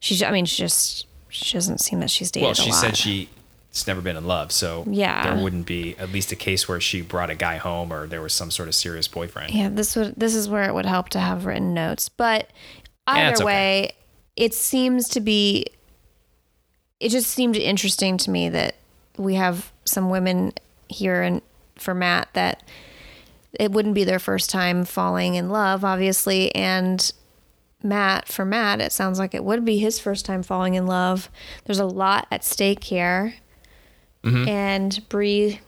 [0.00, 0.22] She's.
[0.22, 1.06] I mean, she just.
[1.28, 3.26] She doesn't seem that she's dated Well, she said she's
[3.88, 5.34] never been in love, so Yeah.
[5.34, 8.22] there wouldn't be at least a case where she brought a guy home or there
[8.22, 9.52] was some sort of serious boyfriend.
[9.52, 10.14] Yeah, this would.
[10.16, 12.48] This is where it would help to have written notes, but
[13.08, 13.44] Yeah, either okay.
[13.44, 13.92] way,
[14.36, 15.66] it seems to be.
[17.04, 18.76] It just seemed interesting to me that
[19.18, 20.52] we have some women
[20.88, 21.42] here and
[21.76, 22.62] for Matt that
[23.52, 27.12] it wouldn't be their first time falling in love, obviously, and
[27.82, 31.28] Matt for Matt, it sounds like it would be his first time falling in love.
[31.66, 33.34] There's a lot at stake here,
[34.24, 34.48] Mm-hmm.
[34.48, 35.60] and Bri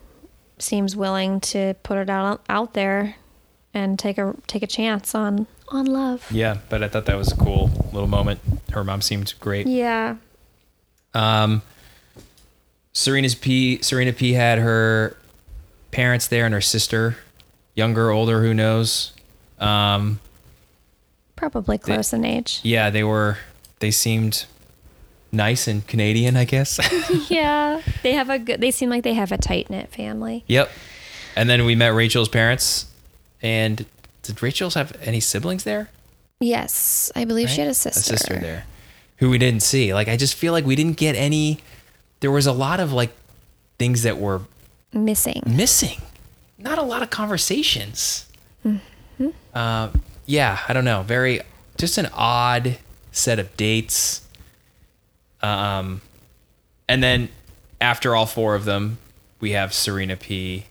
[0.59, 3.17] seems willing to put it out out there
[3.75, 6.27] and take a take a chance on on love.
[6.33, 8.41] Yeah, but I thought that was a cool little moment.
[8.73, 9.67] Her mom seemed great.
[9.67, 10.17] Yeah.
[11.15, 11.63] Um,
[12.93, 13.81] Serena's P.
[13.83, 14.33] Serena P.
[14.33, 15.17] had her
[15.91, 17.17] parents there and her sister,
[17.75, 19.13] younger, older, who knows.
[19.59, 20.21] Um,
[21.37, 22.61] Probably close in age.
[22.63, 23.39] yeah, they were.
[23.81, 24.47] They seemed
[25.33, 26.79] nice and Canadian, I guess.
[27.31, 27.83] yeah.
[28.03, 30.45] They have a good they seem like they have a tight knit family.
[30.47, 30.71] yep.
[31.37, 32.87] And then we met Rachael's parents.
[33.43, 33.85] And
[34.23, 35.91] did Rachael's have any siblings there?
[36.41, 37.13] Yes.
[37.15, 38.15] I believe she had a sister.
[38.15, 38.65] A sister there,
[39.19, 39.93] who we didn't see.
[39.95, 41.61] Like I just feel like we didn't get any.
[42.21, 43.11] There was a lot of like
[43.79, 44.43] things that were
[44.93, 45.43] Missing.
[45.47, 46.01] missing.
[46.59, 48.27] Not a lot of conversations.
[48.65, 49.29] Mm-hmm.
[49.55, 49.91] Uh,
[50.25, 51.03] yeah, I don't know.
[51.03, 51.41] Very,
[51.77, 52.79] just an odd
[53.13, 54.23] set of dates.
[55.43, 56.01] Um,
[56.89, 57.29] and then
[57.81, 58.99] after all four of them,
[59.41, 60.65] we have Serena P.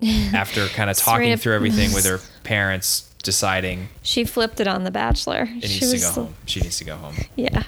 [0.32, 4.84] After kind of talking Serena- through everything with her parents, deciding She flipped it on
[4.84, 5.48] the Bachelor.
[5.50, 6.34] it she needs to was go home.
[6.46, 7.14] She needs to go home.
[7.36, 7.62] Yeah.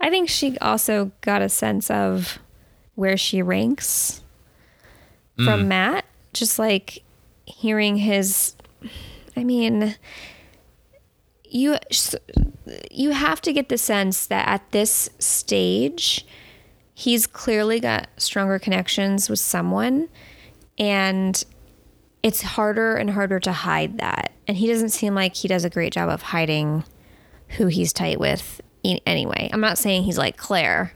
[0.00, 2.38] I think she also got a sense of
[2.94, 4.22] where she ranks
[5.38, 5.44] Mm.
[5.44, 6.04] from Matt.
[6.32, 7.02] Just like
[7.44, 8.54] hearing his,
[9.36, 9.96] I mean,
[11.44, 11.76] you
[12.90, 16.24] you have to get the sense that at this stage,
[16.94, 20.08] he's clearly got stronger connections with someone,
[20.78, 21.44] and
[22.22, 24.32] it's harder and harder to hide that.
[24.46, 26.84] And he doesn't seem like he does a great job of hiding
[27.56, 29.50] who he's tight with anyway.
[29.52, 30.92] I'm not saying he's like Clare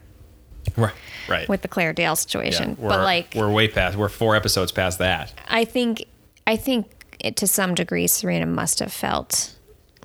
[0.77, 0.93] Right.
[1.29, 1.49] Right.
[1.49, 3.97] with the Clare Dale situation, we're, but like we're way past.
[3.97, 5.33] We're four episodes past that.
[5.49, 6.05] I think
[6.47, 6.87] I think
[7.21, 9.55] it, to some degree Serena must have felt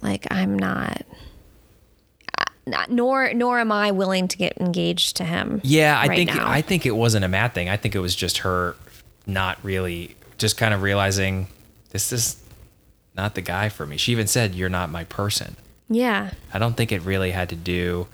[0.02, 1.04] like I'm not,
[2.38, 5.60] uh, not nor nor am I willing to get engaged to him.
[5.64, 6.50] Yeah, I right think now.
[6.50, 7.70] I think it wasn't a mad thing.
[7.70, 8.76] I think it was just her
[9.26, 11.48] not really just kind of realizing
[11.92, 12.42] this is
[13.16, 13.98] not the guy for me.
[13.98, 15.56] She even said you're not my person.
[15.90, 16.32] yeah.
[16.54, 18.08] I don't think it really had to do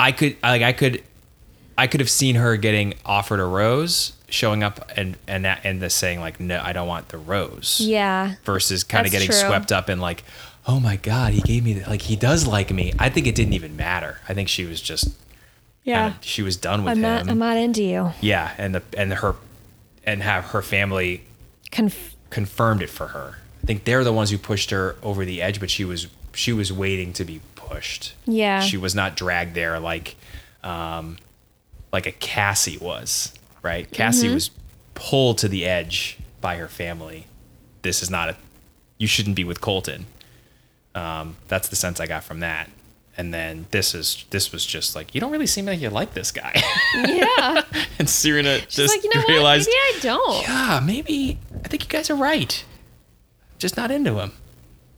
[0.00, 1.02] I could like I could
[1.76, 5.80] I could have seen her getting offered a rose, showing up and and that, and
[5.80, 7.80] the saying like no, I don't want the rose.
[7.80, 8.34] Yeah.
[8.44, 9.36] Versus kind of getting true.
[9.36, 10.22] swept up in like
[10.66, 12.92] oh my god, he gave me the, like he does like me.
[12.98, 14.18] I think it didn't even matter.
[14.28, 15.08] I think she was just
[15.84, 16.10] Yeah.
[16.10, 17.02] kinda- she was done with I'm him.
[17.02, 18.12] not I'm not into you.
[18.20, 19.34] Yeah, and the and her
[20.04, 21.22] and have her family
[21.70, 23.38] Conf- confirmed it for her.
[23.62, 26.52] I think they're the ones who pushed her over the edge, but she was she
[26.52, 28.14] was waiting to be pushed.
[28.26, 28.60] Yeah.
[28.60, 30.16] She was not dragged there like
[30.62, 31.16] um
[31.92, 33.90] like a Cassie was, right?
[33.90, 34.34] Cassie Mm-hmm.
[34.34, 34.50] was
[34.94, 37.26] pulled to the edge by her family.
[37.82, 38.36] This is not a
[38.98, 40.06] you shouldn't be with Colton.
[40.94, 42.68] Um, that's the sense I got from that.
[43.18, 46.14] And then this is this was just like you don't really seem like you like
[46.14, 46.52] this guy.
[46.94, 47.62] yeah.
[47.98, 49.94] and Serena She's just like, you know realized what?
[49.94, 50.42] Maybe I don't.
[50.42, 52.64] yeah, maybe I think you guys are right.
[53.58, 54.32] Just not into him.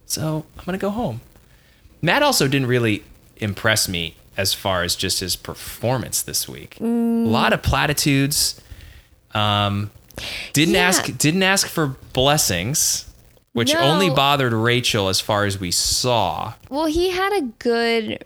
[0.05, 1.23] So I'm gonna go home.
[2.03, 3.05] Matt also didn't really
[3.39, 6.79] impress me as far as just his performance this week.
[6.79, 8.61] A lot of platitudes.
[9.33, 9.91] Um,
[10.53, 10.89] didn't Yeah.
[10.89, 13.07] ask didn't ask for blessings,
[13.53, 13.81] which No.
[13.81, 16.55] only bothered Rachael as far as we saw.
[16.69, 18.25] Well, he had a good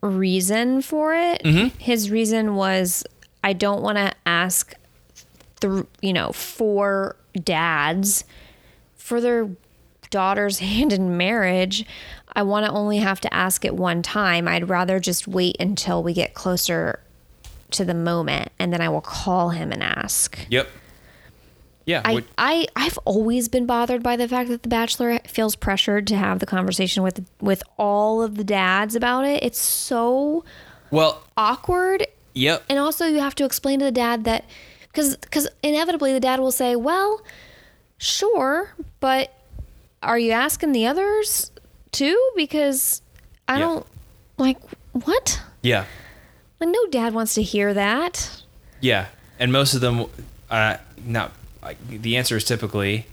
[0.00, 1.42] reason for it.
[1.42, 1.78] Mm-hmm.
[1.78, 3.04] His reason was
[3.42, 4.74] I don't want to ask
[5.60, 8.24] the you know four dads
[8.96, 9.48] for their
[10.10, 11.84] daughter's hand in marriage.
[12.36, 14.48] I want to only have to ask it one time.
[14.48, 17.00] I'd rather just wait until we get closer
[17.70, 20.38] to the moment and then I will call him and ask.
[20.50, 20.68] Yep.
[21.86, 22.00] Yeah.
[22.04, 26.06] I, what- I I've always been bothered by the fact that the bachelor feels pressured
[26.08, 29.42] to have the conversation with with all of the dads about it.
[29.42, 30.44] It's so
[30.90, 32.64] well, awkward yep.
[32.68, 34.44] and also you have to explain to the dad that
[34.84, 37.20] because because inevitably the dad will say, "Well,
[37.98, 39.32] sure, but
[40.02, 41.50] are you asking the others
[41.92, 42.18] too?
[42.36, 43.02] Because
[43.48, 43.58] I Yeah.
[43.60, 43.86] don't
[44.38, 44.58] like
[44.92, 45.84] what." Yeah.
[46.60, 48.42] Like no dad wants to hear that.
[48.80, 49.06] Yeah,
[49.38, 50.06] and most of them,
[50.50, 51.32] uh, not
[51.64, 53.06] like the answer is typically,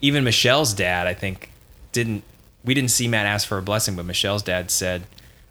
[0.00, 1.50] even Michelle's dad, I think,
[1.92, 2.22] didn't.
[2.64, 5.04] We didn't see Matt ask for a blessing, but Michelle's dad said,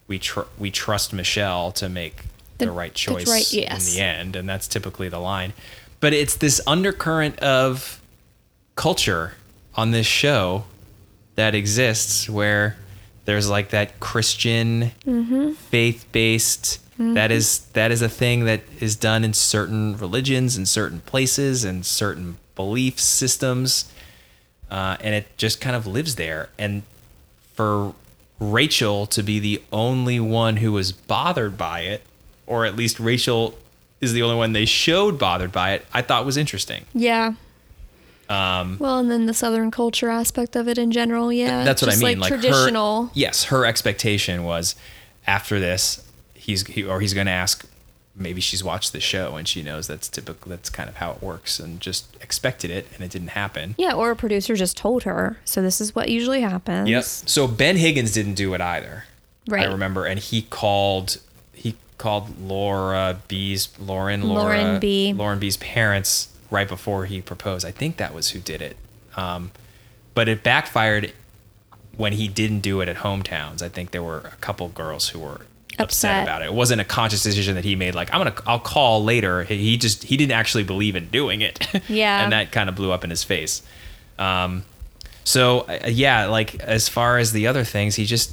[0.07, 2.23] "We tr- we trust Michelle to make
[2.57, 3.89] the, The- right the choice right- yes.
[3.89, 5.53] in the end," and that's typically the line.
[5.99, 8.01] But it's this undercurrent of
[8.75, 9.33] culture
[9.75, 10.65] on this show
[11.35, 12.77] that exists where
[13.25, 15.53] there's like that Christian mm-hmm.
[15.53, 20.67] faith based that is that is a thing that is done in certain religions and
[20.67, 23.91] certain places and certain belief systems
[24.69, 26.83] uh, and it just kind of lives there and
[27.53, 27.93] for
[28.39, 32.03] Rachael to be the only one who was bothered by it
[32.45, 33.57] or at least Rachael
[34.01, 37.33] is the only one they showed bothered by it I thought was interesting Yeah.
[38.29, 41.63] um, Well, and then the Southern culture aspect of it in general, yeah.
[41.63, 42.19] that's what I mean.
[42.19, 43.05] Like, Like, traditional.
[43.07, 44.75] Her, yes, her expectation was
[45.27, 46.01] after this,
[46.43, 47.65] he's he, or he's going to ask.
[48.15, 50.51] Maybe she's watched the show and she knows that's typical.
[50.51, 53.73] That's kind of how it works, and just expected it, and it didn't happen.
[53.77, 55.37] Yeah, or a producer just told her.
[55.45, 56.89] So this is what usually happens.
[56.89, 57.03] Yep.
[57.03, 59.05] So Ben Higgins didn't do it either.
[59.47, 59.67] Right.
[59.67, 61.17] I remember, and he called
[61.53, 65.13] he called Laura B's Lauren Laura Lauren B.
[65.13, 67.65] Lauren B's parents right before he proposed.
[67.65, 68.77] I think that was who did it.
[69.15, 69.51] Um,
[70.13, 71.13] but it backfired
[71.97, 73.63] when he didn't do it at hometowns.
[73.63, 75.41] I think there were a couple girls who were
[75.79, 76.23] upset, Upset.
[76.23, 76.45] about it.
[76.45, 77.95] It wasn't a conscious decision that he made.
[77.95, 79.43] Like I'm gonna I'll call later.
[79.43, 81.67] He just he didn't actually believe in doing it.
[81.89, 82.23] Yeah.
[82.23, 83.61] and that kind of blew up in his face.
[84.19, 84.63] Um,
[85.23, 88.31] so uh, yeah, like as far as the other things, he just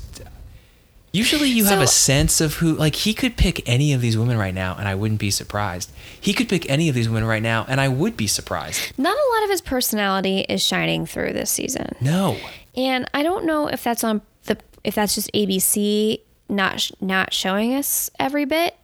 [1.12, 4.38] usually you have a sense of who like he could pick any of these women
[4.38, 5.90] right now and I wouldn't be surprised.
[6.20, 8.92] He could pick any of these women right now and I would be surprised.
[8.98, 11.96] Not a lot of his personality is shining through this season.
[12.00, 12.37] No.
[12.76, 16.20] And I don't know if that's on the if that's just ABC
[16.51, 18.77] not sh- not showing us every bit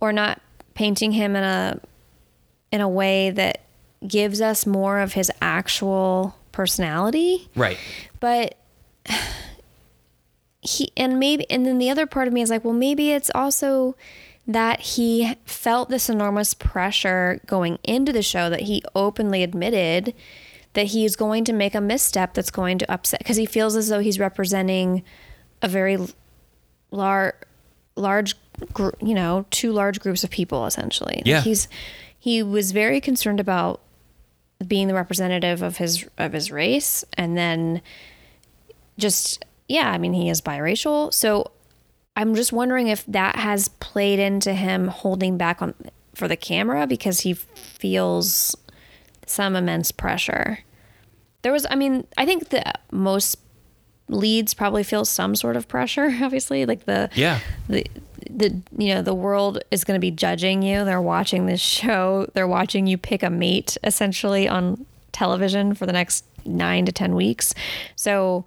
[0.00, 0.40] or not
[0.74, 1.80] painting him in a
[2.72, 3.62] in a way that
[4.06, 7.48] gives us more of his actual personality.
[7.54, 7.78] Right.
[8.20, 8.56] But
[10.60, 13.30] he and maybe and then the other part of me is like, well, maybe it's
[13.34, 13.96] also
[14.46, 20.14] that he felt this enormous pressure going into the show that he openly admitted
[20.74, 23.74] that he is going to make a misstep that's going to upset because he feels
[23.76, 25.02] as though he's representing
[25.62, 25.96] a very
[26.94, 27.34] large
[27.96, 28.34] large
[28.72, 31.16] gr- you know two large groups of people essentially.
[31.16, 31.68] Like, he's
[32.18, 33.80] he was very concerned about
[34.66, 37.82] being the representative of his of his race and then
[38.98, 41.12] just yeah i mean he is biracial.
[41.12, 41.50] So
[42.16, 45.74] i'm just wondering if that has played into him holding back on
[46.14, 48.56] for the camera because he feels
[49.26, 50.60] some immense pressure.
[51.42, 53.36] There was i mean i think the most
[54.08, 57.40] leads probably feel some sort of pressure obviously like the Yeah.
[57.68, 57.86] the
[58.30, 60.84] the you know the world is going to be judging you.
[60.84, 62.26] They're watching this show.
[62.34, 67.14] They're watching you pick a mate essentially on television for the next 9 to 10
[67.14, 67.54] weeks.
[67.96, 68.44] So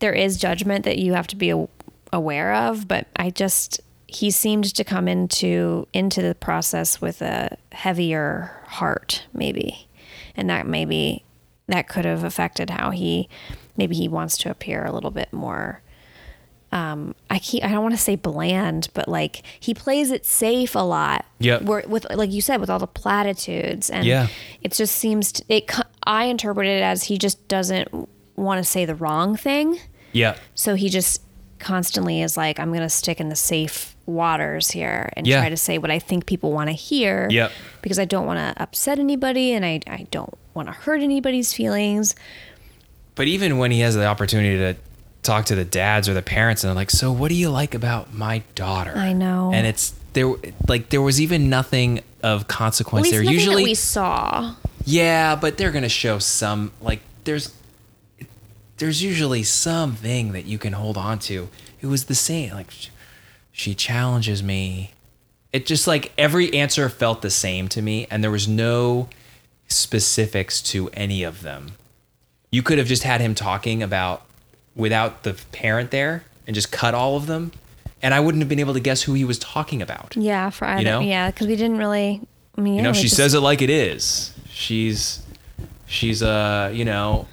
[0.00, 1.54] there is judgment that you have to be
[2.12, 7.56] aware of but i just he seemed to come into into the process with a
[7.72, 9.88] heavier heart maybe.
[10.36, 11.24] And that maybe
[11.68, 13.28] that could have affected how he
[13.76, 15.80] maybe he wants to appear a little bit more
[16.72, 20.74] um i keep i don't want to say bland but like he plays it safe
[20.74, 21.24] a lot
[21.58, 24.28] where with like you said with all the platitudes and Yeah.
[24.62, 25.70] it just seems to, it
[26.04, 29.78] i interpret it as he just doesn't want to say the wrong thing
[30.12, 30.36] Yeah.
[30.54, 31.20] so he just
[31.58, 35.40] constantly is like i'm going to stick in the safe waters here and Yeah.
[35.40, 37.52] try to say what i think people want to hear Yep.
[37.82, 41.52] because i don't want to upset anybody and i, I don't want to hurt anybody's
[41.52, 42.14] feelings
[43.14, 44.76] But even when he has the opportunity to
[45.22, 47.74] talk to the dads or the parents and they're like, "So what do you like
[47.74, 49.50] about my daughter?" I know.
[49.52, 50.34] And it's there
[50.68, 53.22] like there was even nothing of consequence there.
[53.22, 57.52] Usually we saw Yeah, but they're gonna show some like there's
[58.78, 61.48] there's usually something that you can hold on to.
[61.80, 62.72] It was the same like
[63.52, 64.92] she challenges me.
[65.52, 69.08] It just like every answer felt the same to me, and there was no
[69.68, 71.72] specifics to any of them.
[72.52, 74.22] You could have just had him talking about
[74.76, 77.50] without the parent there and just cut all of them,
[78.02, 80.14] and I wouldn't have been able to guess who he was talking about.
[80.16, 81.00] yeah for either know?
[81.00, 82.20] yeah because we didn't really
[82.56, 84.32] i mean You know, she just- says it like it is.
[84.50, 85.22] She's
[85.86, 87.26] she's uh, you know,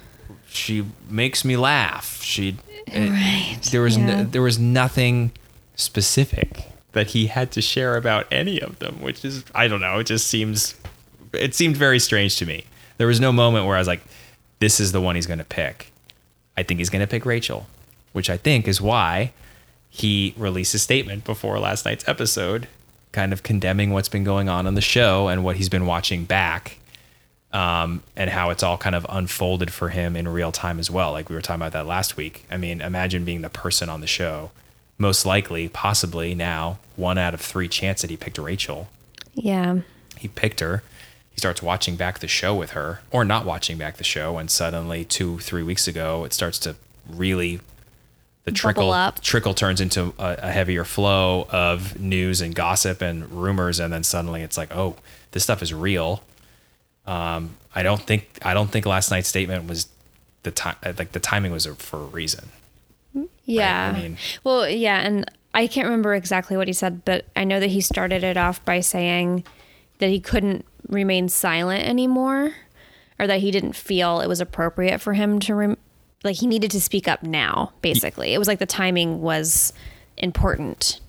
[0.48, 2.22] she makes me laugh.
[2.22, 2.56] She
[2.86, 4.06] it- Right, there was yeah.
[4.06, 5.32] no, there was nothing
[5.76, 9.98] specific that he had to share about any of them, which is I don't know,
[9.98, 10.74] it just seems
[11.32, 12.64] it seemed very strange to me.
[12.98, 14.02] There was no moment where I was like,
[14.60, 15.92] this is the one he's going to pick.
[16.56, 17.66] I think he's going to pick Rachael,
[18.12, 19.32] which I think is why
[19.88, 22.68] he released a statement before last night's episode,
[23.12, 26.24] kind of condemning what's been going on on the show and what he's been watching
[26.24, 26.78] back,
[27.52, 31.10] um, and how it's all kind of unfolded for him in real time as well.
[31.12, 32.44] Like we were talking about that last week.
[32.50, 34.52] I mean, imagine being the person on the show.
[34.98, 38.88] Most likely, possibly now, one out of three chance that he picked Rachael.
[39.34, 39.80] Yeah.
[40.18, 40.82] He picked her.
[41.30, 44.50] He starts watching back the show with her, or not watching back the show, and
[44.50, 46.76] suddenly two, three weeks ago, it starts to
[47.08, 47.60] really
[48.44, 49.20] the trickle up.
[49.20, 54.02] trickle turns into a, a heavier flow of news and gossip and rumors, and then
[54.02, 54.96] suddenly it's like, oh,
[55.32, 56.22] this stuff is real.
[57.06, 59.88] Um, I don't think I don't think last night's statement was
[60.42, 62.48] the time like the timing was for a reason.
[63.44, 63.92] Yeah.
[63.94, 67.58] I mean- well, yeah, and I can't remember exactly what he said, but I know
[67.60, 69.44] that he started it off by saying
[70.00, 72.52] that he couldn't remain silent anymore
[73.18, 75.76] or that he didn't feel it was appropriate for him to rem-
[76.24, 78.34] like he needed to speak up now, basically.
[78.34, 79.72] It was like the timing was
[80.16, 81.00] important.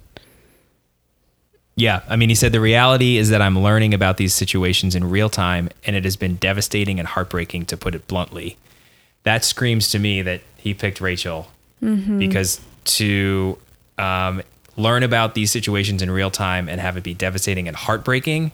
[1.76, 5.10] Yeah, I mean, he said the reality is that I'm learning about these situations in
[5.10, 8.58] real time, and it has been devastating and heartbreaking, to put it bluntly.
[9.24, 11.50] That screams to me that he picked Rachael
[12.20, 13.58] because to
[13.98, 14.44] um,
[14.78, 18.52] learn about these situations in real time and have it be devastating and heartbreaking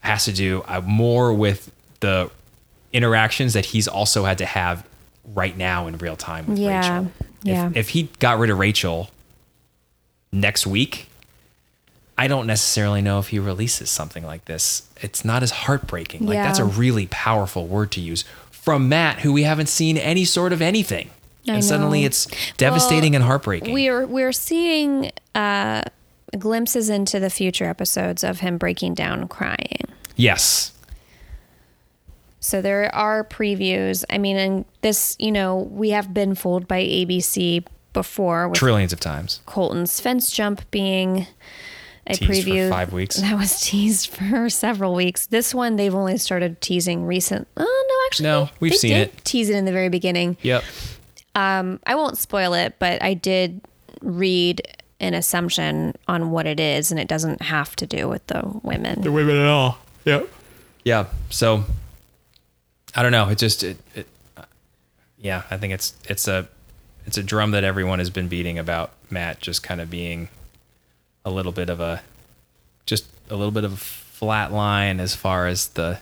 [0.00, 1.70] has to do uh, more with
[2.00, 2.30] the
[2.92, 4.86] interactions that he's also had to have
[5.34, 7.12] right now in real time with Yeah, Rachael.
[7.42, 7.66] yeah.
[7.68, 9.10] If, if he got rid of Rachael
[10.32, 11.08] next week,
[12.18, 14.82] I don't necessarily know if he releases something like this.
[15.00, 16.26] It's not as heartbreaking.
[16.26, 20.24] Like that's a really powerful word to use from Matt, who we haven't seen any
[20.24, 21.10] sort of anything.
[21.48, 22.26] I and suddenly it's
[22.58, 23.72] devastating and heartbreaking.
[23.72, 25.82] We're we're seeing uh,
[26.38, 29.82] glimpses into the future episodes of him breaking down crying.
[30.16, 30.72] yes.
[32.42, 34.02] So there are previews.
[34.08, 39.00] I mean, and this, you know, we have been fooled by ABC before Trillions of
[39.00, 39.42] times.
[39.44, 41.26] Colton's fence jump being
[42.06, 43.16] a Teased for preview five weeks.
[43.20, 45.26] That was teased for several weeks.
[45.26, 47.46] This one they've only started teasing recent.
[47.58, 49.24] Oh no, actually, No, we've they seen did it.
[49.26, 50.38] Tease it in the very beginning.
[50.40, 50.64] Yep.
[51.34, 53.60] Um, I won't spoil it, but I did
[54.00, 54.62] read
[55.00, 59.00] an assumption on what it is, and it doesn't have to do with the women.
[59.00, 59.78] The women at all.
[60.04, 60.28] Yep.
[60.84, 61.06] Yeah.
[61.30, 61.64] So
[62.94, 63.28] I don't know.
[63.28, 64.44] It just it, it uh,
[65.18, 66.48] yeah, I think it's it's a
[67.06, 70.28] it's a drum that everyone has been beating about Matt just kind of being
[71.24, 72.02] a little bit of a
[72.86, 75.98] just a little bit of a flat line as far as the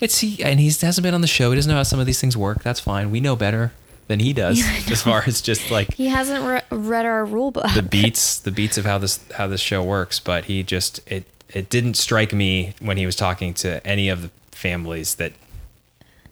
[0.00, 1.50] it's he and he hasn't been on the show.
[1.50, 2.62] He doesn't know how some of these things work.
[2.62, 3.10] That's fine.
[3.10, 3.72] We know better
[4.06, 7.72] than he does as far as just like He hasn't re- read our rule book.
[7.74, 11.24] the beats the beats of how this how this show works but he just it
[11.50, 15.32] it didn't strike me when he was talking to any of the families that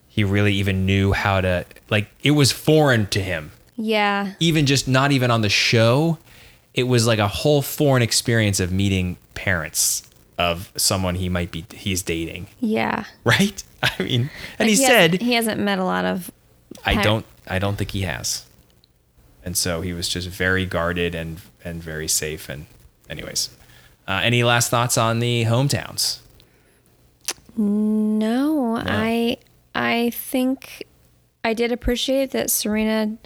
[0.09, 4.87] he really even knew how to like it was foreign to him yeah, even just
[4.87, 6.19] not even on the show
[6.75, 10.09] it was like a whole foreign experience of meeting parents
[10.39, 13.05] of someone he might be he's dating yeah.
[13.25, 16.31] right i mean and he, Like, said he hasn't met a lot of.
[16.85, 18.47] I don't I don't think he has.
[19.45, 22.67] And so he was just very guarded and and very safe and
[23.09, 23.51] anyways.
[24.07, 26.19] Uh, any last thoughts on the hometowns?
[27.57, 29.39] No, I
[29.75, 30.85] I think
[31.45, 33.17] I did appreciate that Serena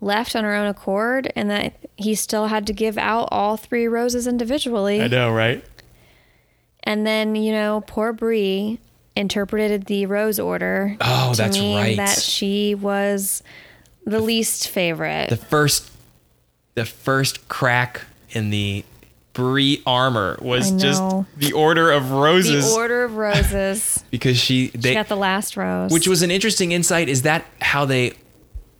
[0.00, 3.86] left on her own accord, and that he still had to give out all three
[3.86, 5.02] roses individually.
[5.02, 5.64] I know, right?
[6.84, 8.80] And then you know, poor Bri
[9.16, 10.96] interpreted the rose order.
[11.00, 11.96] Oh, to that's mean right.
[11.96, 13.42] That she was
[14.04, 15.30] the least favorite.
[15.30, 15.90] The first
[16.74, 18.84] the first crack in the
[19.32, 21.02] Bri armor was just
[21.36, 24.04] the order of roses the order of roses.
[24.10, 25.92] because she she got the last rose.
[25.92, 28.14] which was an interesting insight is that how they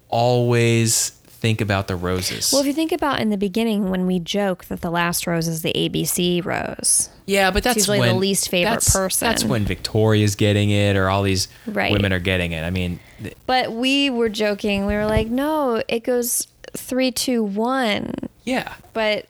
[0.08, 2.50] always think about the roses.
[2.52, 5.48] well, if you think about in the beginning when we joke that the last rose
[5.48, 7.08] is the ABC rose.
[7.26, 9.26] Yeah, but that's usually the least favorite that's- person.
[9.28, 11.92] That's when Victoria's getting it, or all these Right.
[11.92, 12.62] women are getting it.
[12.62, 14.86] I mean, th- But we were joking.
[14.86, 18.12] We were like, no, it goes three, two, one.
[18.44, 19.26] yeah, But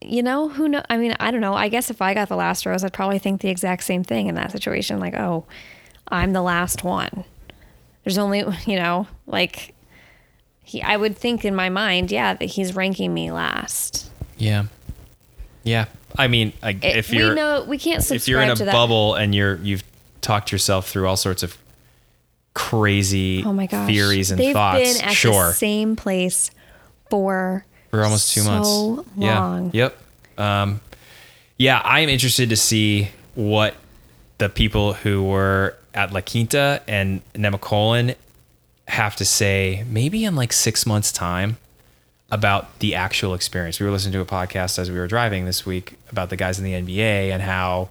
[0.00, 0.82] you know, who know?
[0.88, 1.54] I mean, I don't know.
[1.54, 4.28] I guess if I got the last rose, I'd probably think the exact same thing
[4.28, 5.00] in that situation.
[5.00, 5.44] Like, oh,
[6.06, 7.24] I'm the last one.
[8.04, 9.74] There's only, you know, like,
[10.68, 14.10] he, I would think in my mind, yeah, that he's ranking me last.
[14.36, 14.64] yeah,
[15.64, 15.86] yeah.
[16.16, 18.72] I mean, I, It- if you're we know we can't subscribe if you're in a
[18.72, 19.82] bubble and you're you've
[20.20, 21.56] talked yourself through all sorts of
[22.54, 26.50] crazy Oh my gosh, theories and They've thoughts, been at sure, the same place
[27.10, 28.68] for for almost two so months.
[28.68, 29.06] long.
[29.16, 29.70] Yeah.
[29.72, 29.98] Yep.
[30.38, 30.80] Um,
[31.56, 33.74] yeah, I'm interested to see what
[34.38, 38.14] the people who were at La Quinta and Nemacolin
[38.88, 41.58] have to say maybe in like six months' time
[42.30, 43.80] about the actual experience.
[43.80, 46.58] We were listening to a podcast as we were driving this week about the guys
[46.58, 47.88] in the NBA and how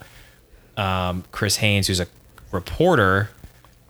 [0.75, 2.07] um, Chris Haynes, who's a
[2.51, 3.29] reporter,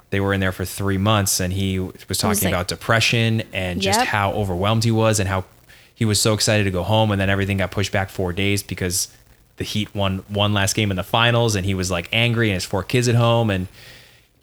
[0.10, 3.82] they were in there for three months and he was talking like- about depression and
[3.82, 5.44] just how overwhelmed he was and how
[5.94, 8.64] he was so excited to go home and then everything got pushed back four days
[8.64, 9.10] because
[9.58, 12.54] the Heat won one last game in the finals and he was like angry and
[12.54, 13.68] his four kids at home and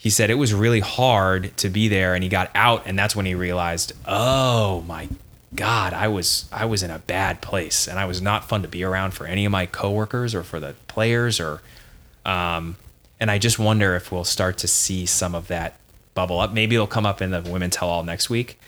[0.05, 3.17] he said it was really hard to be there and he got out and that's
[3.17, 5.09] when he realized oh my
[5.55, 8.69] god i was i was in a bad place and i was not fun to
[8.69, 11.63] be around for any of my coworkers or for the players or
[12.27, 12.77] um
[13.19, 15.77] and i just wonder if we'll start to see some of that
[16.13, 18.59] bubble up maybe it'll come up in the women tell all next week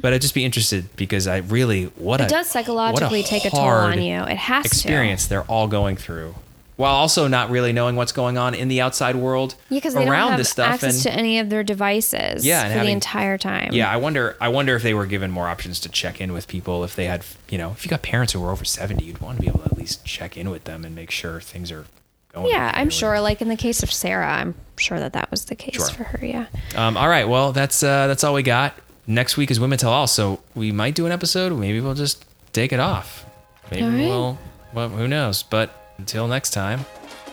[0.00, 2.26] but i'd just be interested because i really what Mm-hmm.
[2.26, 4.22] It a does psychologically what take a toll on you.
[4.24, 4.68] It has to.
[4.68, 6.34] experience they're all going through
[6.80, 9.54] while also not really knowing what's going on in the outside world.
[9.68, 12.44] Yeah, because they around don't have this stuff access and to any of their devices
[12.46, 13.72] Yeah, for the entire time.
[13.72, 16.48] yeah i wonder i wonder if they were given more options to check in with
[16.48, 19.20] people if they had you know if you got parents who were over 70 you'd
[19.20, 21.70] want to be able to at least check in with them and make sure things
[21.70, 21.84] are
[22.32, 23.20] going Yeah, I'm sure.
[23.20, 25.86] Like in the case of Sarah, I'm sure that that was the case Sure.
[25.88, 26.24] for her.
[26.24, 26.46] Yeah.
[26.76, 28.74] um, all right well that's uh that's all we got
[29.06, 32.24] next week is women tell all so we might do an episode maybe we'll just
[32.52, 33.26] take it off
[33.70, 33.96] maybe right.
[34.08, 34.38] we'll
[34.72, 36.80] well who knows but until next time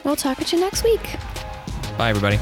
[0.03, 1.03] We'll talk at you next week.
[1.97, 2.37] bye everybody